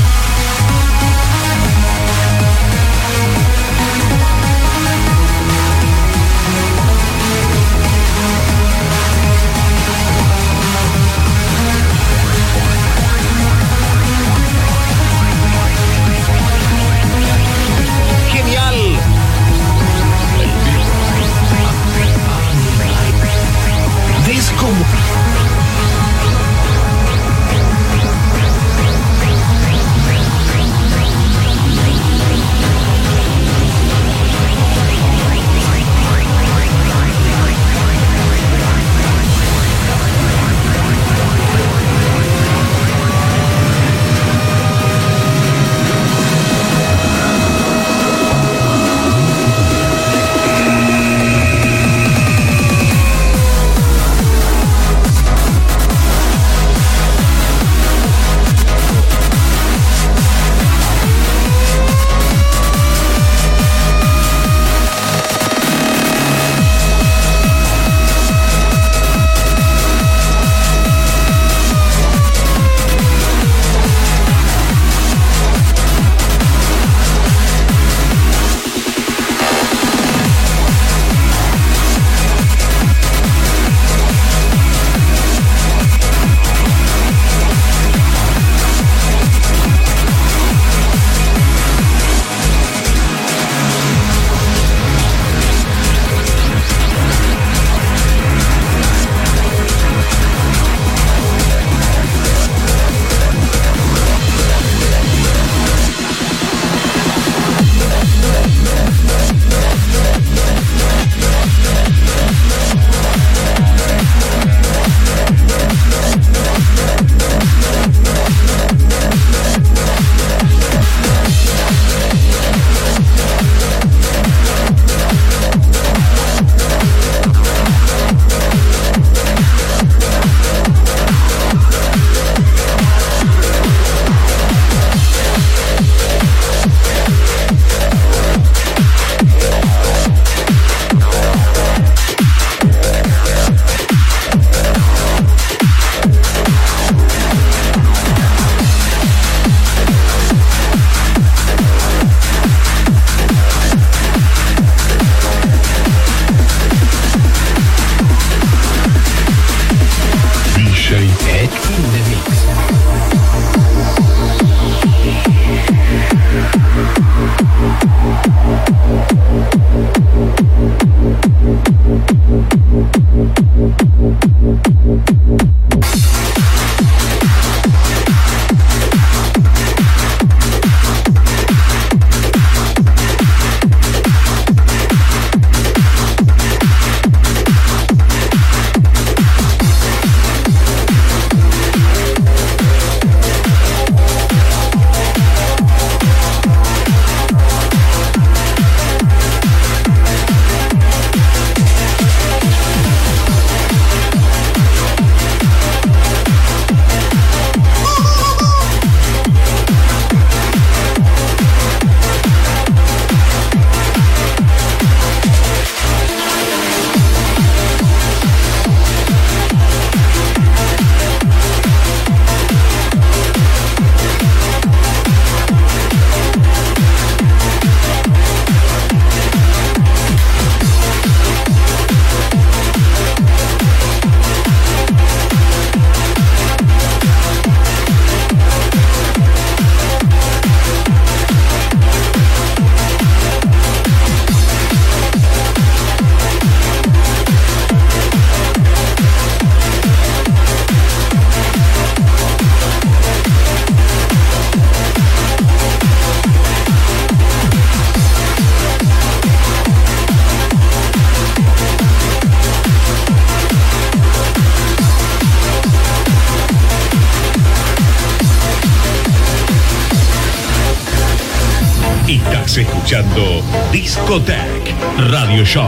[273.74, 274.72] Discotech
[275.10, 275.66] Radio Show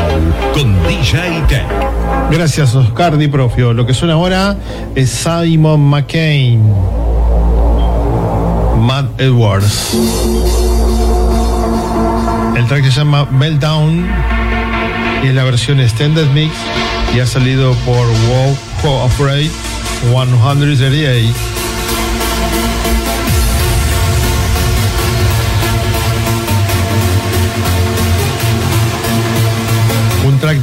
[0.55, 1.67] con DJ Tech.
[2.31, 3.73] Gracias, Oscar Di Profio.
[3.73, 4.57] Lo que suena ahora
[4.95, 6.63] es Simon McCain.
[8.79, 9.97] Matt Edwards.
[12.55, 14.07] El track se llama Meltdown
[15.25, 16.55] y es la versión Extended Mix
[17.13, 18.07] y ha salido por
[18.85, 19.51] Wow Afraid
[20.13, 21.56] 138.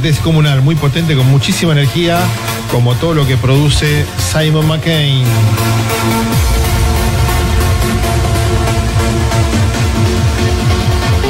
[0.04, 2.18] Descomunal, muy potente, con muchísima energía,
[2.70, 5.24] como todo lo que produce Simon McCain.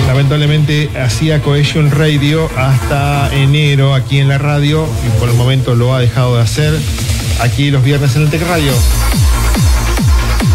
[0.09, 5.95] Lamentablemente hacía Cohesion Radio hasta enero aquí en la radio y por el momento lo
[5.95, 6.79] ha dejado de hacer
[7.41, 8.73] aquí los viernes en el Tech Radio.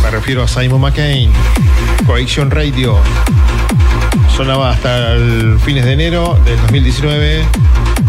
[0.03, 1.31] Me refiero a Simon McCain,
[2.05, 2.97] Cohesion Radio.
[4.35, 7.43] Sonaba hasta el fines de enero del 2019,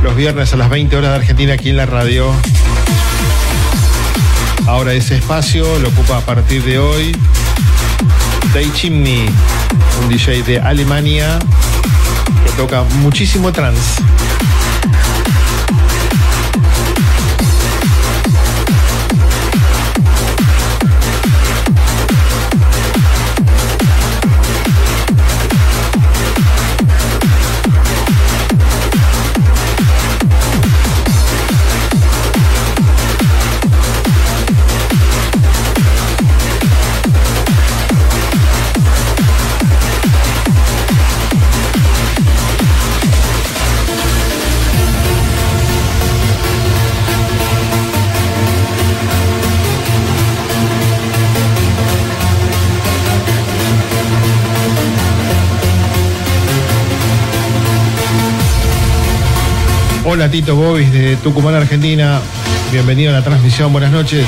[0.03, 2.33] los viernes a las 20 horas de Argentina aquí en la radio.
[4.67, 7.17] Ahora ese espacio lo ocupa a partir de hoy
[8.55, 9.27] Day Chimney,
[10.03, 11.39] un DJ de Alemania
[12.45, 14.03] que toca muchísimo trance.
[60.13, 62.21] Hola Tito Bobis de Tucumán, Argentina.
[62.73, 63.71] Bienvenido a la transmisión.
[63.71, 64.27] Buenas noches.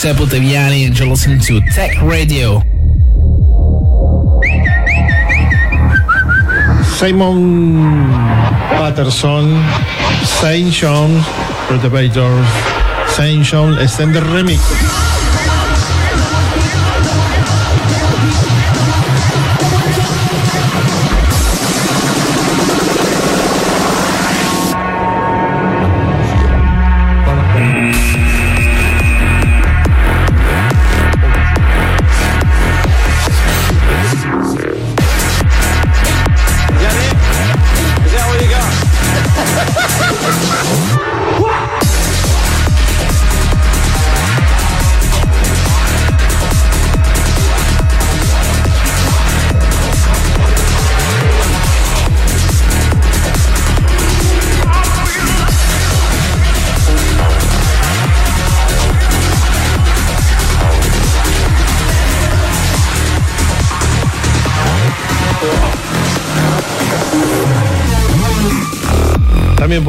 [0.00, 2.60] Giuseppe Ottaviani and you're listening to Tech Radio.
[6.84, 8.08] Simon
[8.78, 9.60] Patterson,
[10.24, 11.24] Saint John's
[11.66, 12.46] Perturbators,
[13.16, 15.07] Saint John Extended Remix.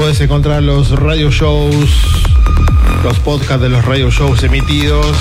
[0.09, 1.87] Puedes encontrar los radio shows,
[3.03, 5.15] los podcasts de los radio shows emitidos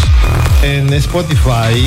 [0.63, 1.85] en Spotify.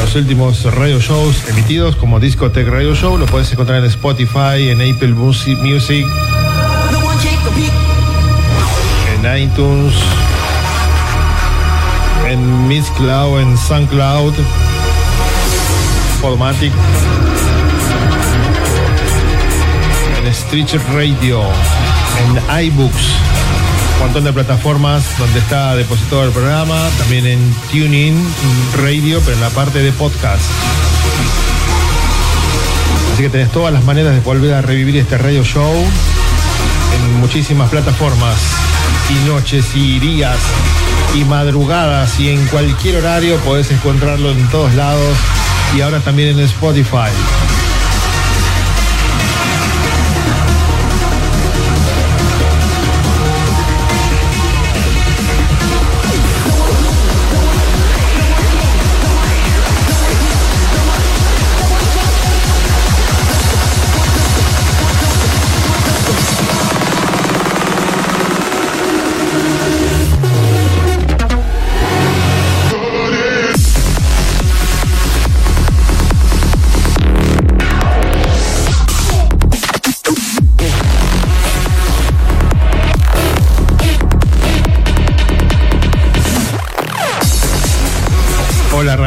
[0.00, 4.80] Los últimos radio shows emitidos como Discotech Radio Show lo puedes encontrar en Spotify, en
[4.80, 6.06] Apple Musi- Music,
[9.24, 9.94] en iTunes,
[12.28, 14.34] en Mixcloud, en SoundCloud,
[16.22, 16.72] Podomatic,
[20.54, 21.42] Radio,
[22.20, 23.02] en iBooks,
[23.94, 28.14] un montón de plataformas donde está depositado el programa, también en Tuning
[28.76, 30.44] Radio, pero en la parte de podcast.
[33.12, 37.68] Así que tenés todas las maneras de volver a revivir este radio show en muchísimas
[37.68, 38.36] plataformas
[39.10, 40.38] y noches y días
[41.16, 45.16] y madrugadas y en cualquier horario podés encontrarlo en todos lados
[45.76, 47.10] y ahora también en Spotify.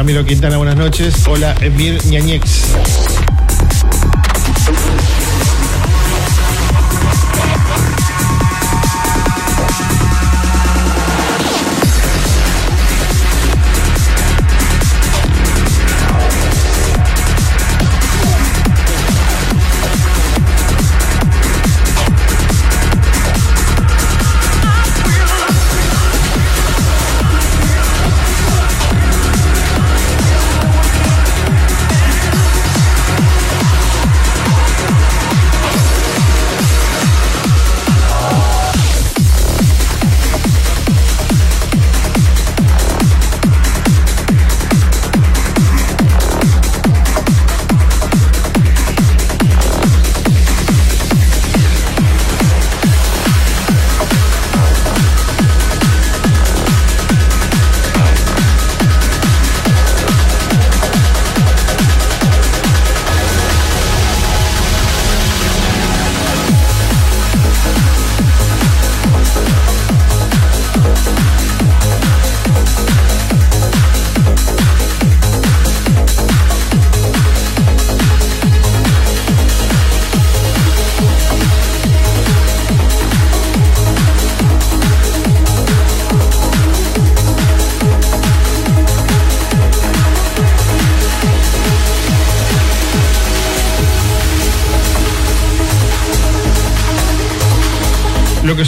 [0.08, 1.26] Ramiro Quintana, buenas noches.
[1.28, 3.17] Hola Emir Ñañex.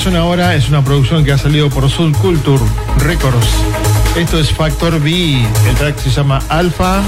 [0.02, 2.64] Suena ahora es una producción que ha salido por Soul Culture
[3.01, 3.47] Records.
[4.16, 7.02] Esto es Factor B, el track se llama Alpha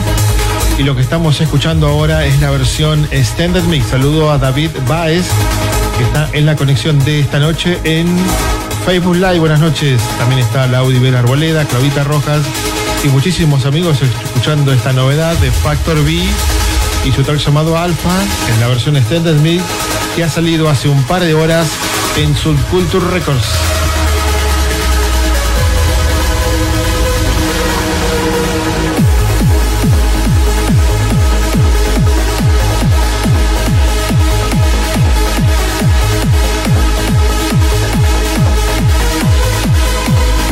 [0.76, 3.86] y lo que estamos escuchando ahora es la versión Extended Mix.
[3.86, 5.24] Saludo a David Baez,
[5.96, 8.14] que está en la conexión de esta noche en
[8.84, 9.38] Facebook Live.
[9.38, 9.98] Buenas noches.
[10.18, 12.42] También está Laudi Arboleda, Claudita Rojas
[13.02, 16.22] y muchísimos amigos escuchando esta novedad de Factor B
[17.06, 18.20] y su track llamado Alpha
[18.52, 19.62] en la versión Extended Mix
[20.14, 21.66] que ha salido hace un par de horas
[22.16, 23.46] en Subculture Records.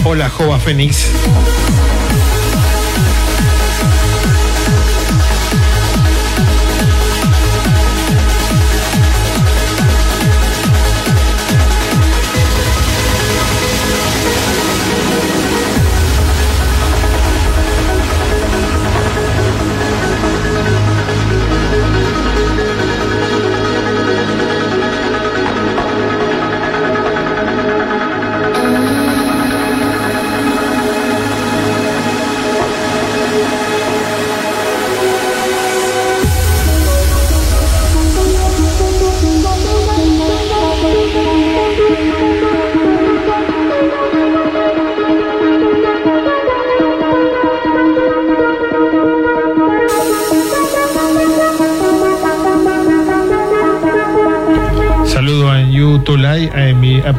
[0.05, 1.11] Hola, Jova Fénix.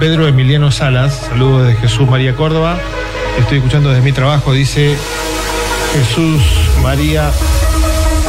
[0.01, 1.27] Pedro Emiliano Salas.
[1.29, 2.75] Saludos de Jesús María Córdoba.
[3.37, 4.97] Estoy escuchando desde mi trabajo, dice
[5.93, 6.41] Jesús
[6.81, 7.29] María.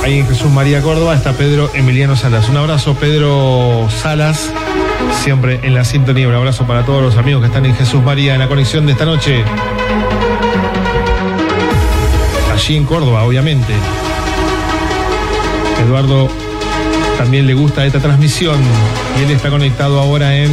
[0.05, 2.51] Ahí en Jesús María Córdoba está Pedro Emiliano Salas.
[2.51, 4.53] Un abrazo, Pedro Salas,
[5.23, 6.29] siempre en la sintonía.
[6.29, 8.93] Un abrazo para todos los amigos que están en Jesús María en la conexión de
[8.93, 9.43] esta noche.
[12.53, 13.73] Allí en Córdoba, obviamente.
[15.87, 16.29] Eduardo
[17.17, 18.61] también le gusta esta transmisión
[19.19, 20.53] y él está conectado ahora en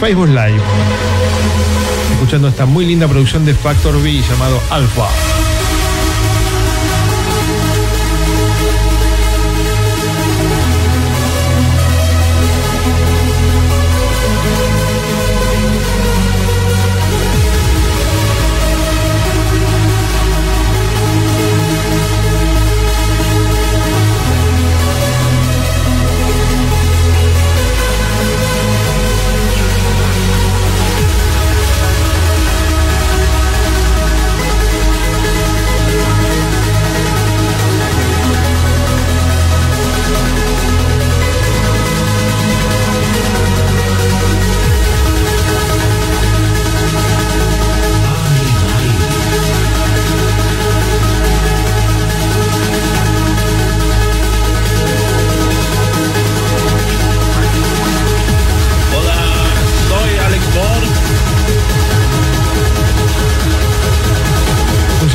[0.00, 0.60] Facebook Live,
[2.12, 5.33] escuchando esta muy linda producción de Factor B llamado Alpha.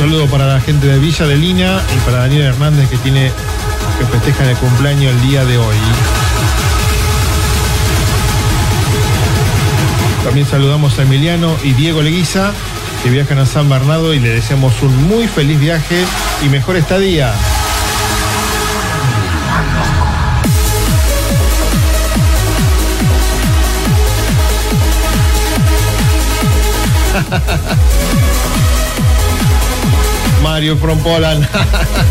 [0.00, 3.30] Saludo para la gente de Villa de Lina y para Daniel Hernández que tiene
[3.98, 5.76] que festejan el cumpleaños el día de hoy.
[10.24, 12.52] También saludamos a Emiliano y Diego Leguiza
[13.02, 16.02] que viajan a San Bernardo y le deseamos un muy feliz viaje
[16.42, 17.34] y mejor estadía.
[30.60, 31.48] Mario from Poland.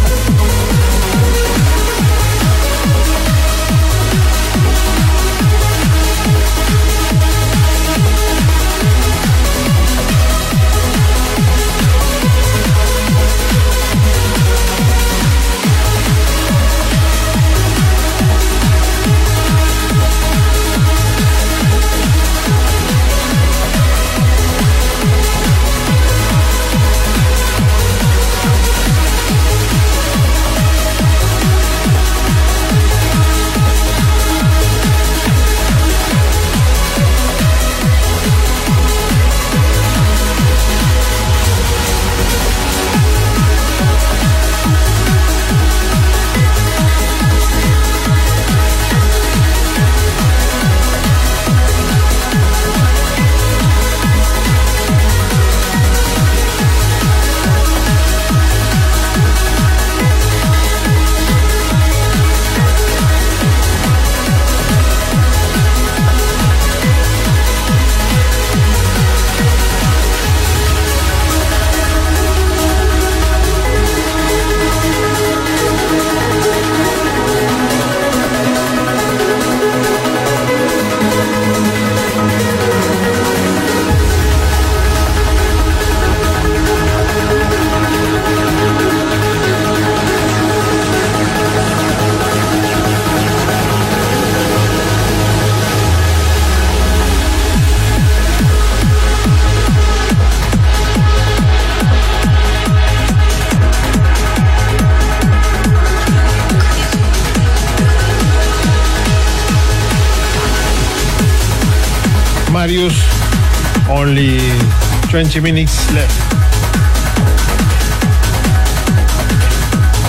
[115.20, 116.18] 20 minutes left.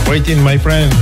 [0.09, 0.93] Waiting, my friend.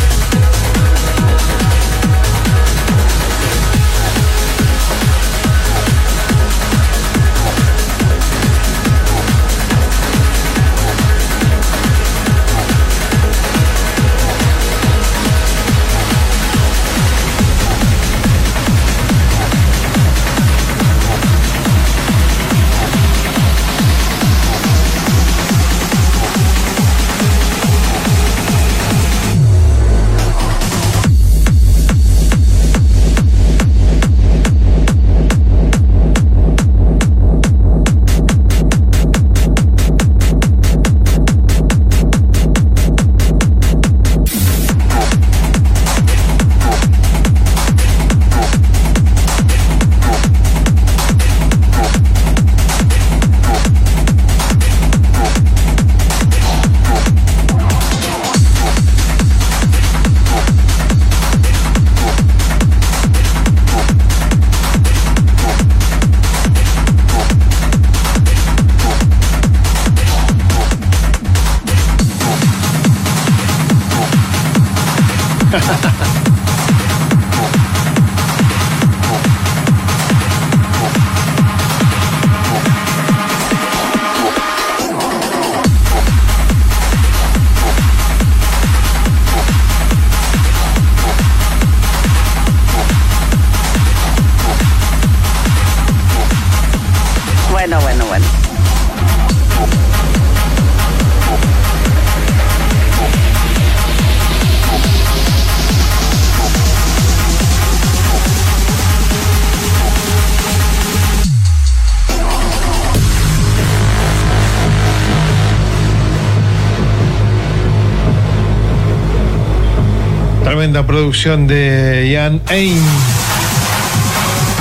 [120.78, 122.80] Tremenda producción de Ian Ain.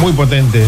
[0.02, 0.64] Muy potente.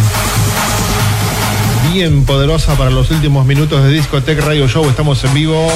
[1.92, 4.88] Bien poderosa para los últimos minutos de Discotech Radio Show.
[4.88, 5.68] Estamos en vivo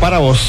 [0.00, 0.40] para vos.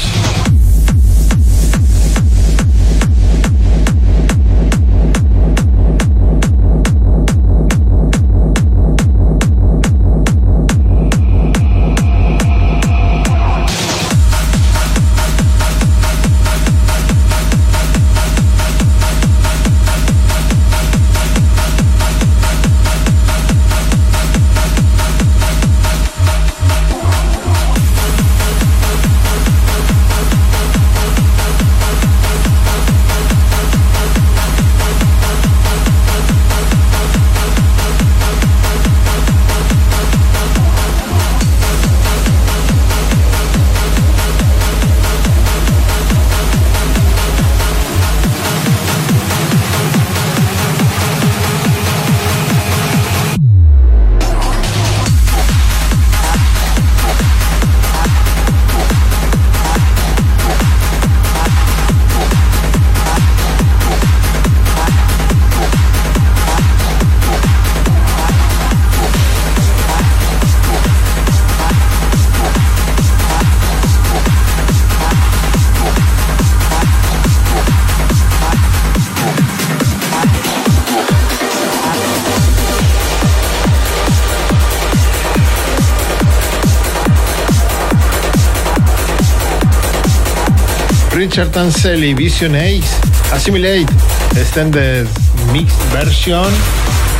[91.36, 92.88] Richard Tancelli, Vision Ace,
[93.30, 93.92] Assimilate,
[94.38, 95.06] Extended
[95.52, 96.50] Mixed Version.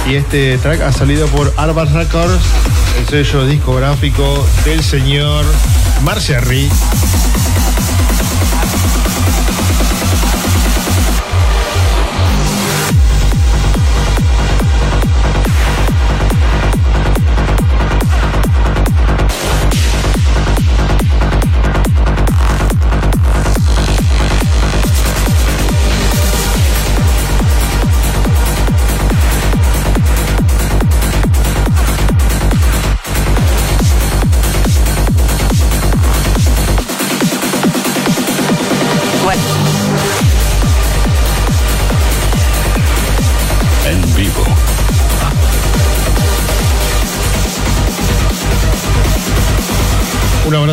[0.08, 2.42] Y este track ha salido por Arbar Records,
[2.98, 5.44] el sello discográfico del señor
[6.02, 6.72] Marcia Reed.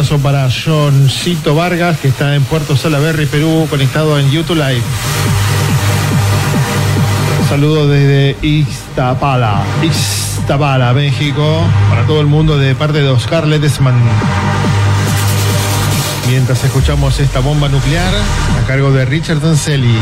[0.03, 4.81] Abrazo para Johncito Vargas, que está en Puerto Salaberry, Perú, conectado en YouTube Live.
[7.47, 13.95] Saludos desde Iztapala, Iztapala, México, para todo el mundo de parte de Oscar Ledesman.
[16.27, 18.13] Mientras escuchamos esta bomba nuclear
[18.61, 19.95] a cargo de Richard Dancelli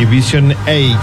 [0.00, 0.96] y Vision X.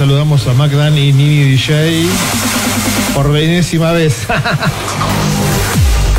[0.00, 2.06] saludamos a Magdan y Nini DJ
[3.12, 4.26] por la enésima vez.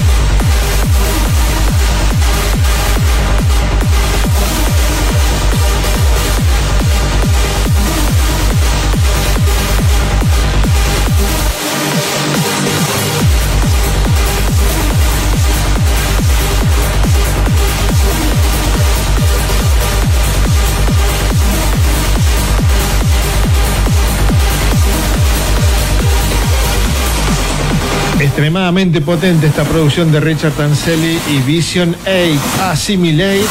[28.32, 33.44] Extremadamente potente esta producción de Richard Tancelli y Vision 8 Assimilate.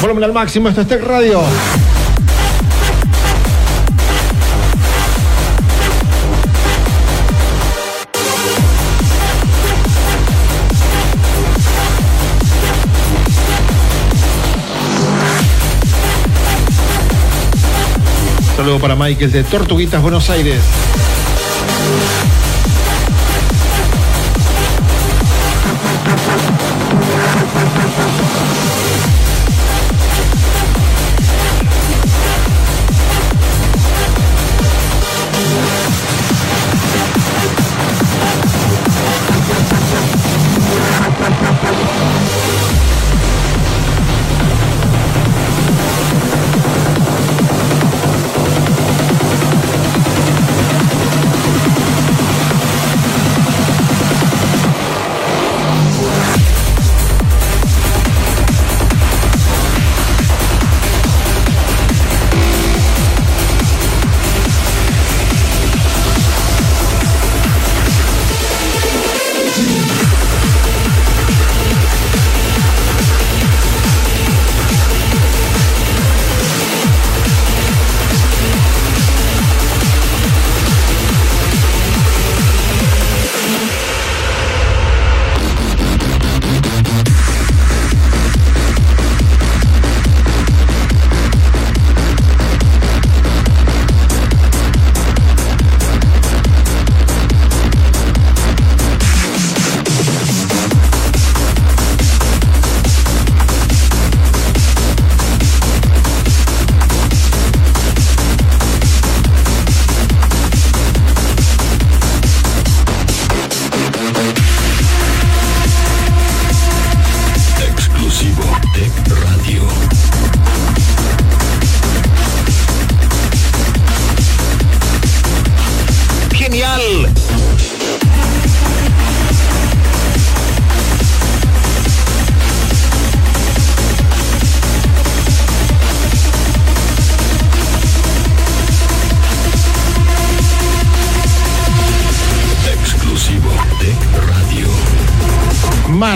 [0.00, 1.42] Volumen al máximo, esto es Tech Radio.
[18.56, 20.62] Saludo para Michael de Tortuguitas, Buenos Aires.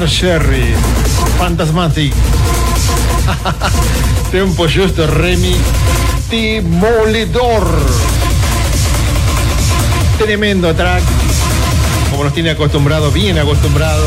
[0.07, 0.75] Sherry,
[1.39, 2.13] Fantasmatic,
[4.31, 5.57] Tempo Justo Remy,
[6.31, 7.67] Demoledor.
[10.19, 11.03] Tremendo track,
[12.11, 14.07] como nos tiene acostumbrado, bien acostumbrado,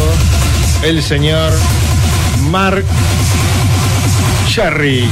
[0.83, 1.51] el señor
[2.49, 2.85] Mark
[4.47, 5.09] Sherry.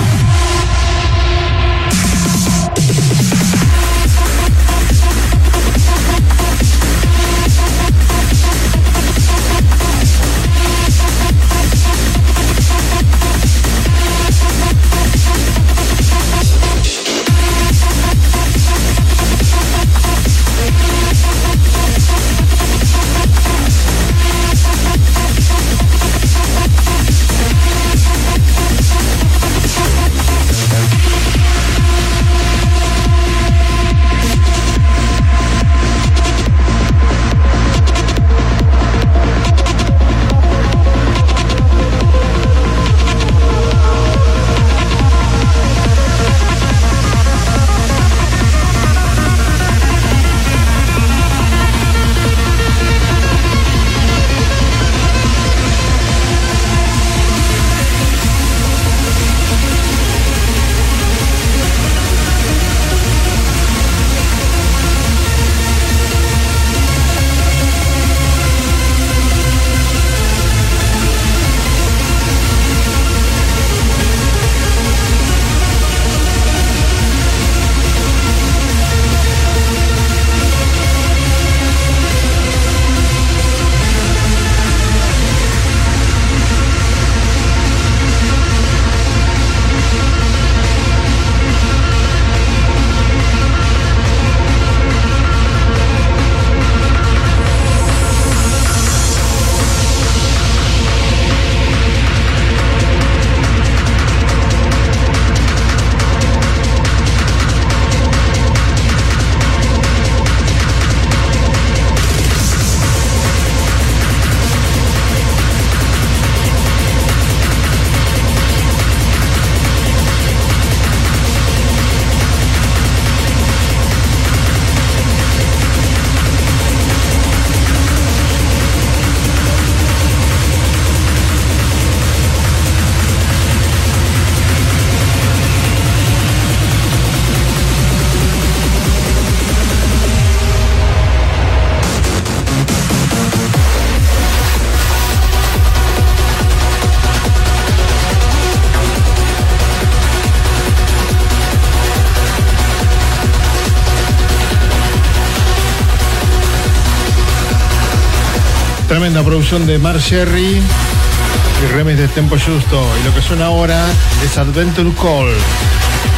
[159.38, 162.84] Producción de Mar Sherry y remix de Tempo Justo.
[163.00, 163.86] Y lo que suena ahora
[164.26, 165.32] es Adventure Call,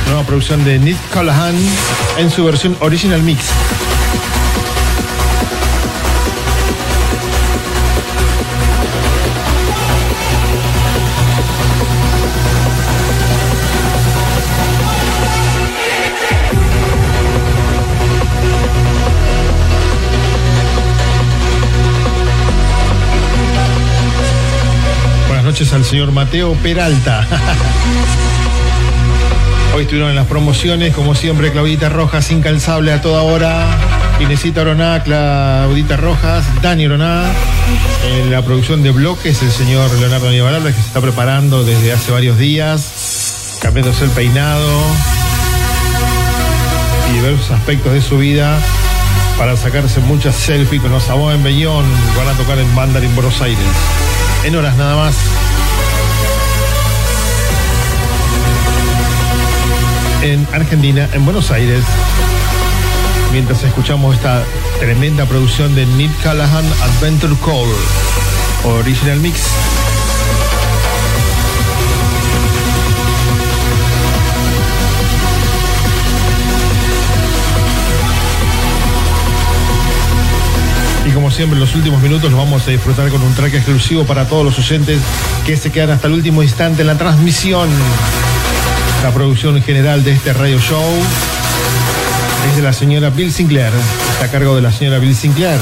[0.06, 1.54] nueva producción de Nick Callahan
[2.18, 3.44] en su versión original mix.
[25.90, 27.26] Señor Mateo Peralta.
[29.76, 33.66] Hoy estuvieron en las promociones, como siempre, Claudita Rojas, incalzable a toda hora.
[34.20, 37.24] Inesita Oroná, Claudita Rojas, Dani Oroná.
[38.06, 42.12] En la producción de bloques, el señor Leonardo Niavalarda, que se está preparando desde hace
[42.12, 44.84] varios días, cambiándose el peinado
[47.10, 48.60] y diversos aspectos de su vida
[49.40, 51.86] para sacarse muchas selfies con los Saboa en Bellón.
[52.16, 53.58] Van a tocar en Bandar en Buenos Aires.
[54.44, 55.16] En horas nada más.
[60.22, 61.84] En Argentina, en Buenos Aires.
[63.32, 64.44] Mientras escuchamos esta
[64.80, 68.74] tremenda producción de Nick Callahan Adventure Call.
[68.80, 69.69] Original Mix.
[81.40, 84.44] Siempre, en los últimos minutos los vamos a disfrutar con un track exclusivo para todos
[84.44, 85.00] los oyentes
[85.46, 87.70] que se quedan hasta el último instante en la transmisión.
[89.04, 90.84] La producción general de este radio show
[92.50, 93.72] es de la señora Bill Sinclair.
[94.12, 95.62] Está a cargo de la señora Bill Sinclair.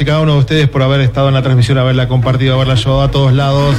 [0.00, 3.02] Y cada uno de ustedes por haber estado en la transmisión, haberla compartido, haberla llevado
[3.02, 3.76] a todos lados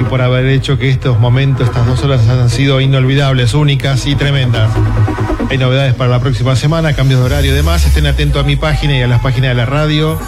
[0.00, 4.14] y por haber hecho que estos momentos, estas dos horas han sido inolvidables, únicas y
[4.16, 4.70] tremendas.
[5.48, 7.86] Hay novedades para la próxima semana, cambios de horario y demás.
[7.86, 10.18] Estén atentos a mi página y a las páginas de la radio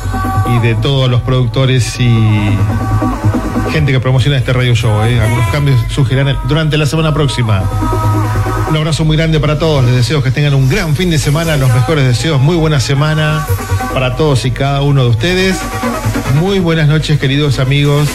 [0.55, 2.57] y de todos los productores y
[3.73, 5.03] gente que promociona este radio show.
[5.05, 5.21] ¿eh?
[5.21, 7.63] Algunos cambios surgirán durante la semana próxima.
[8.69, 9.85] Un abrazo muy grande para todos.
[9.85, 11.57] Les deseo que tengan un gran fin de semana.
[11.57, 12.41] Los mejores deseos.
[12.41, 13.47] Muy buena semana
[13.93, 15.57] para todos y cada uno de ustedes.
[16.41, 18.09] Muy buenas noches, queridos amigos.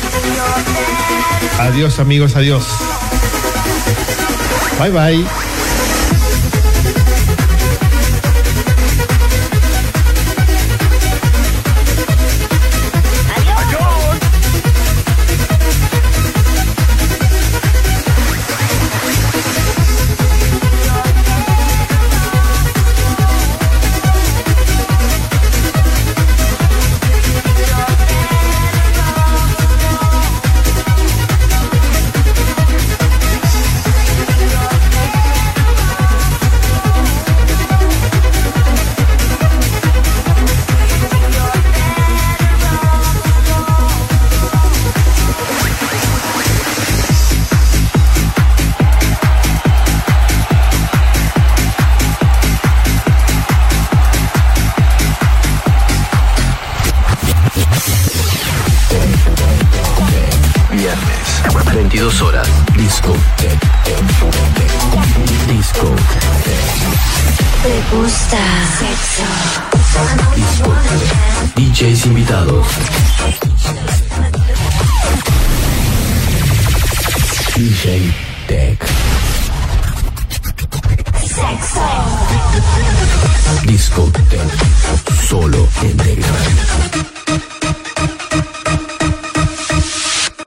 [1.59, 2.35] Adiós, amigos.
[2.35, 2.65] Adiós.
[4.79, 5.36] Bye, bye.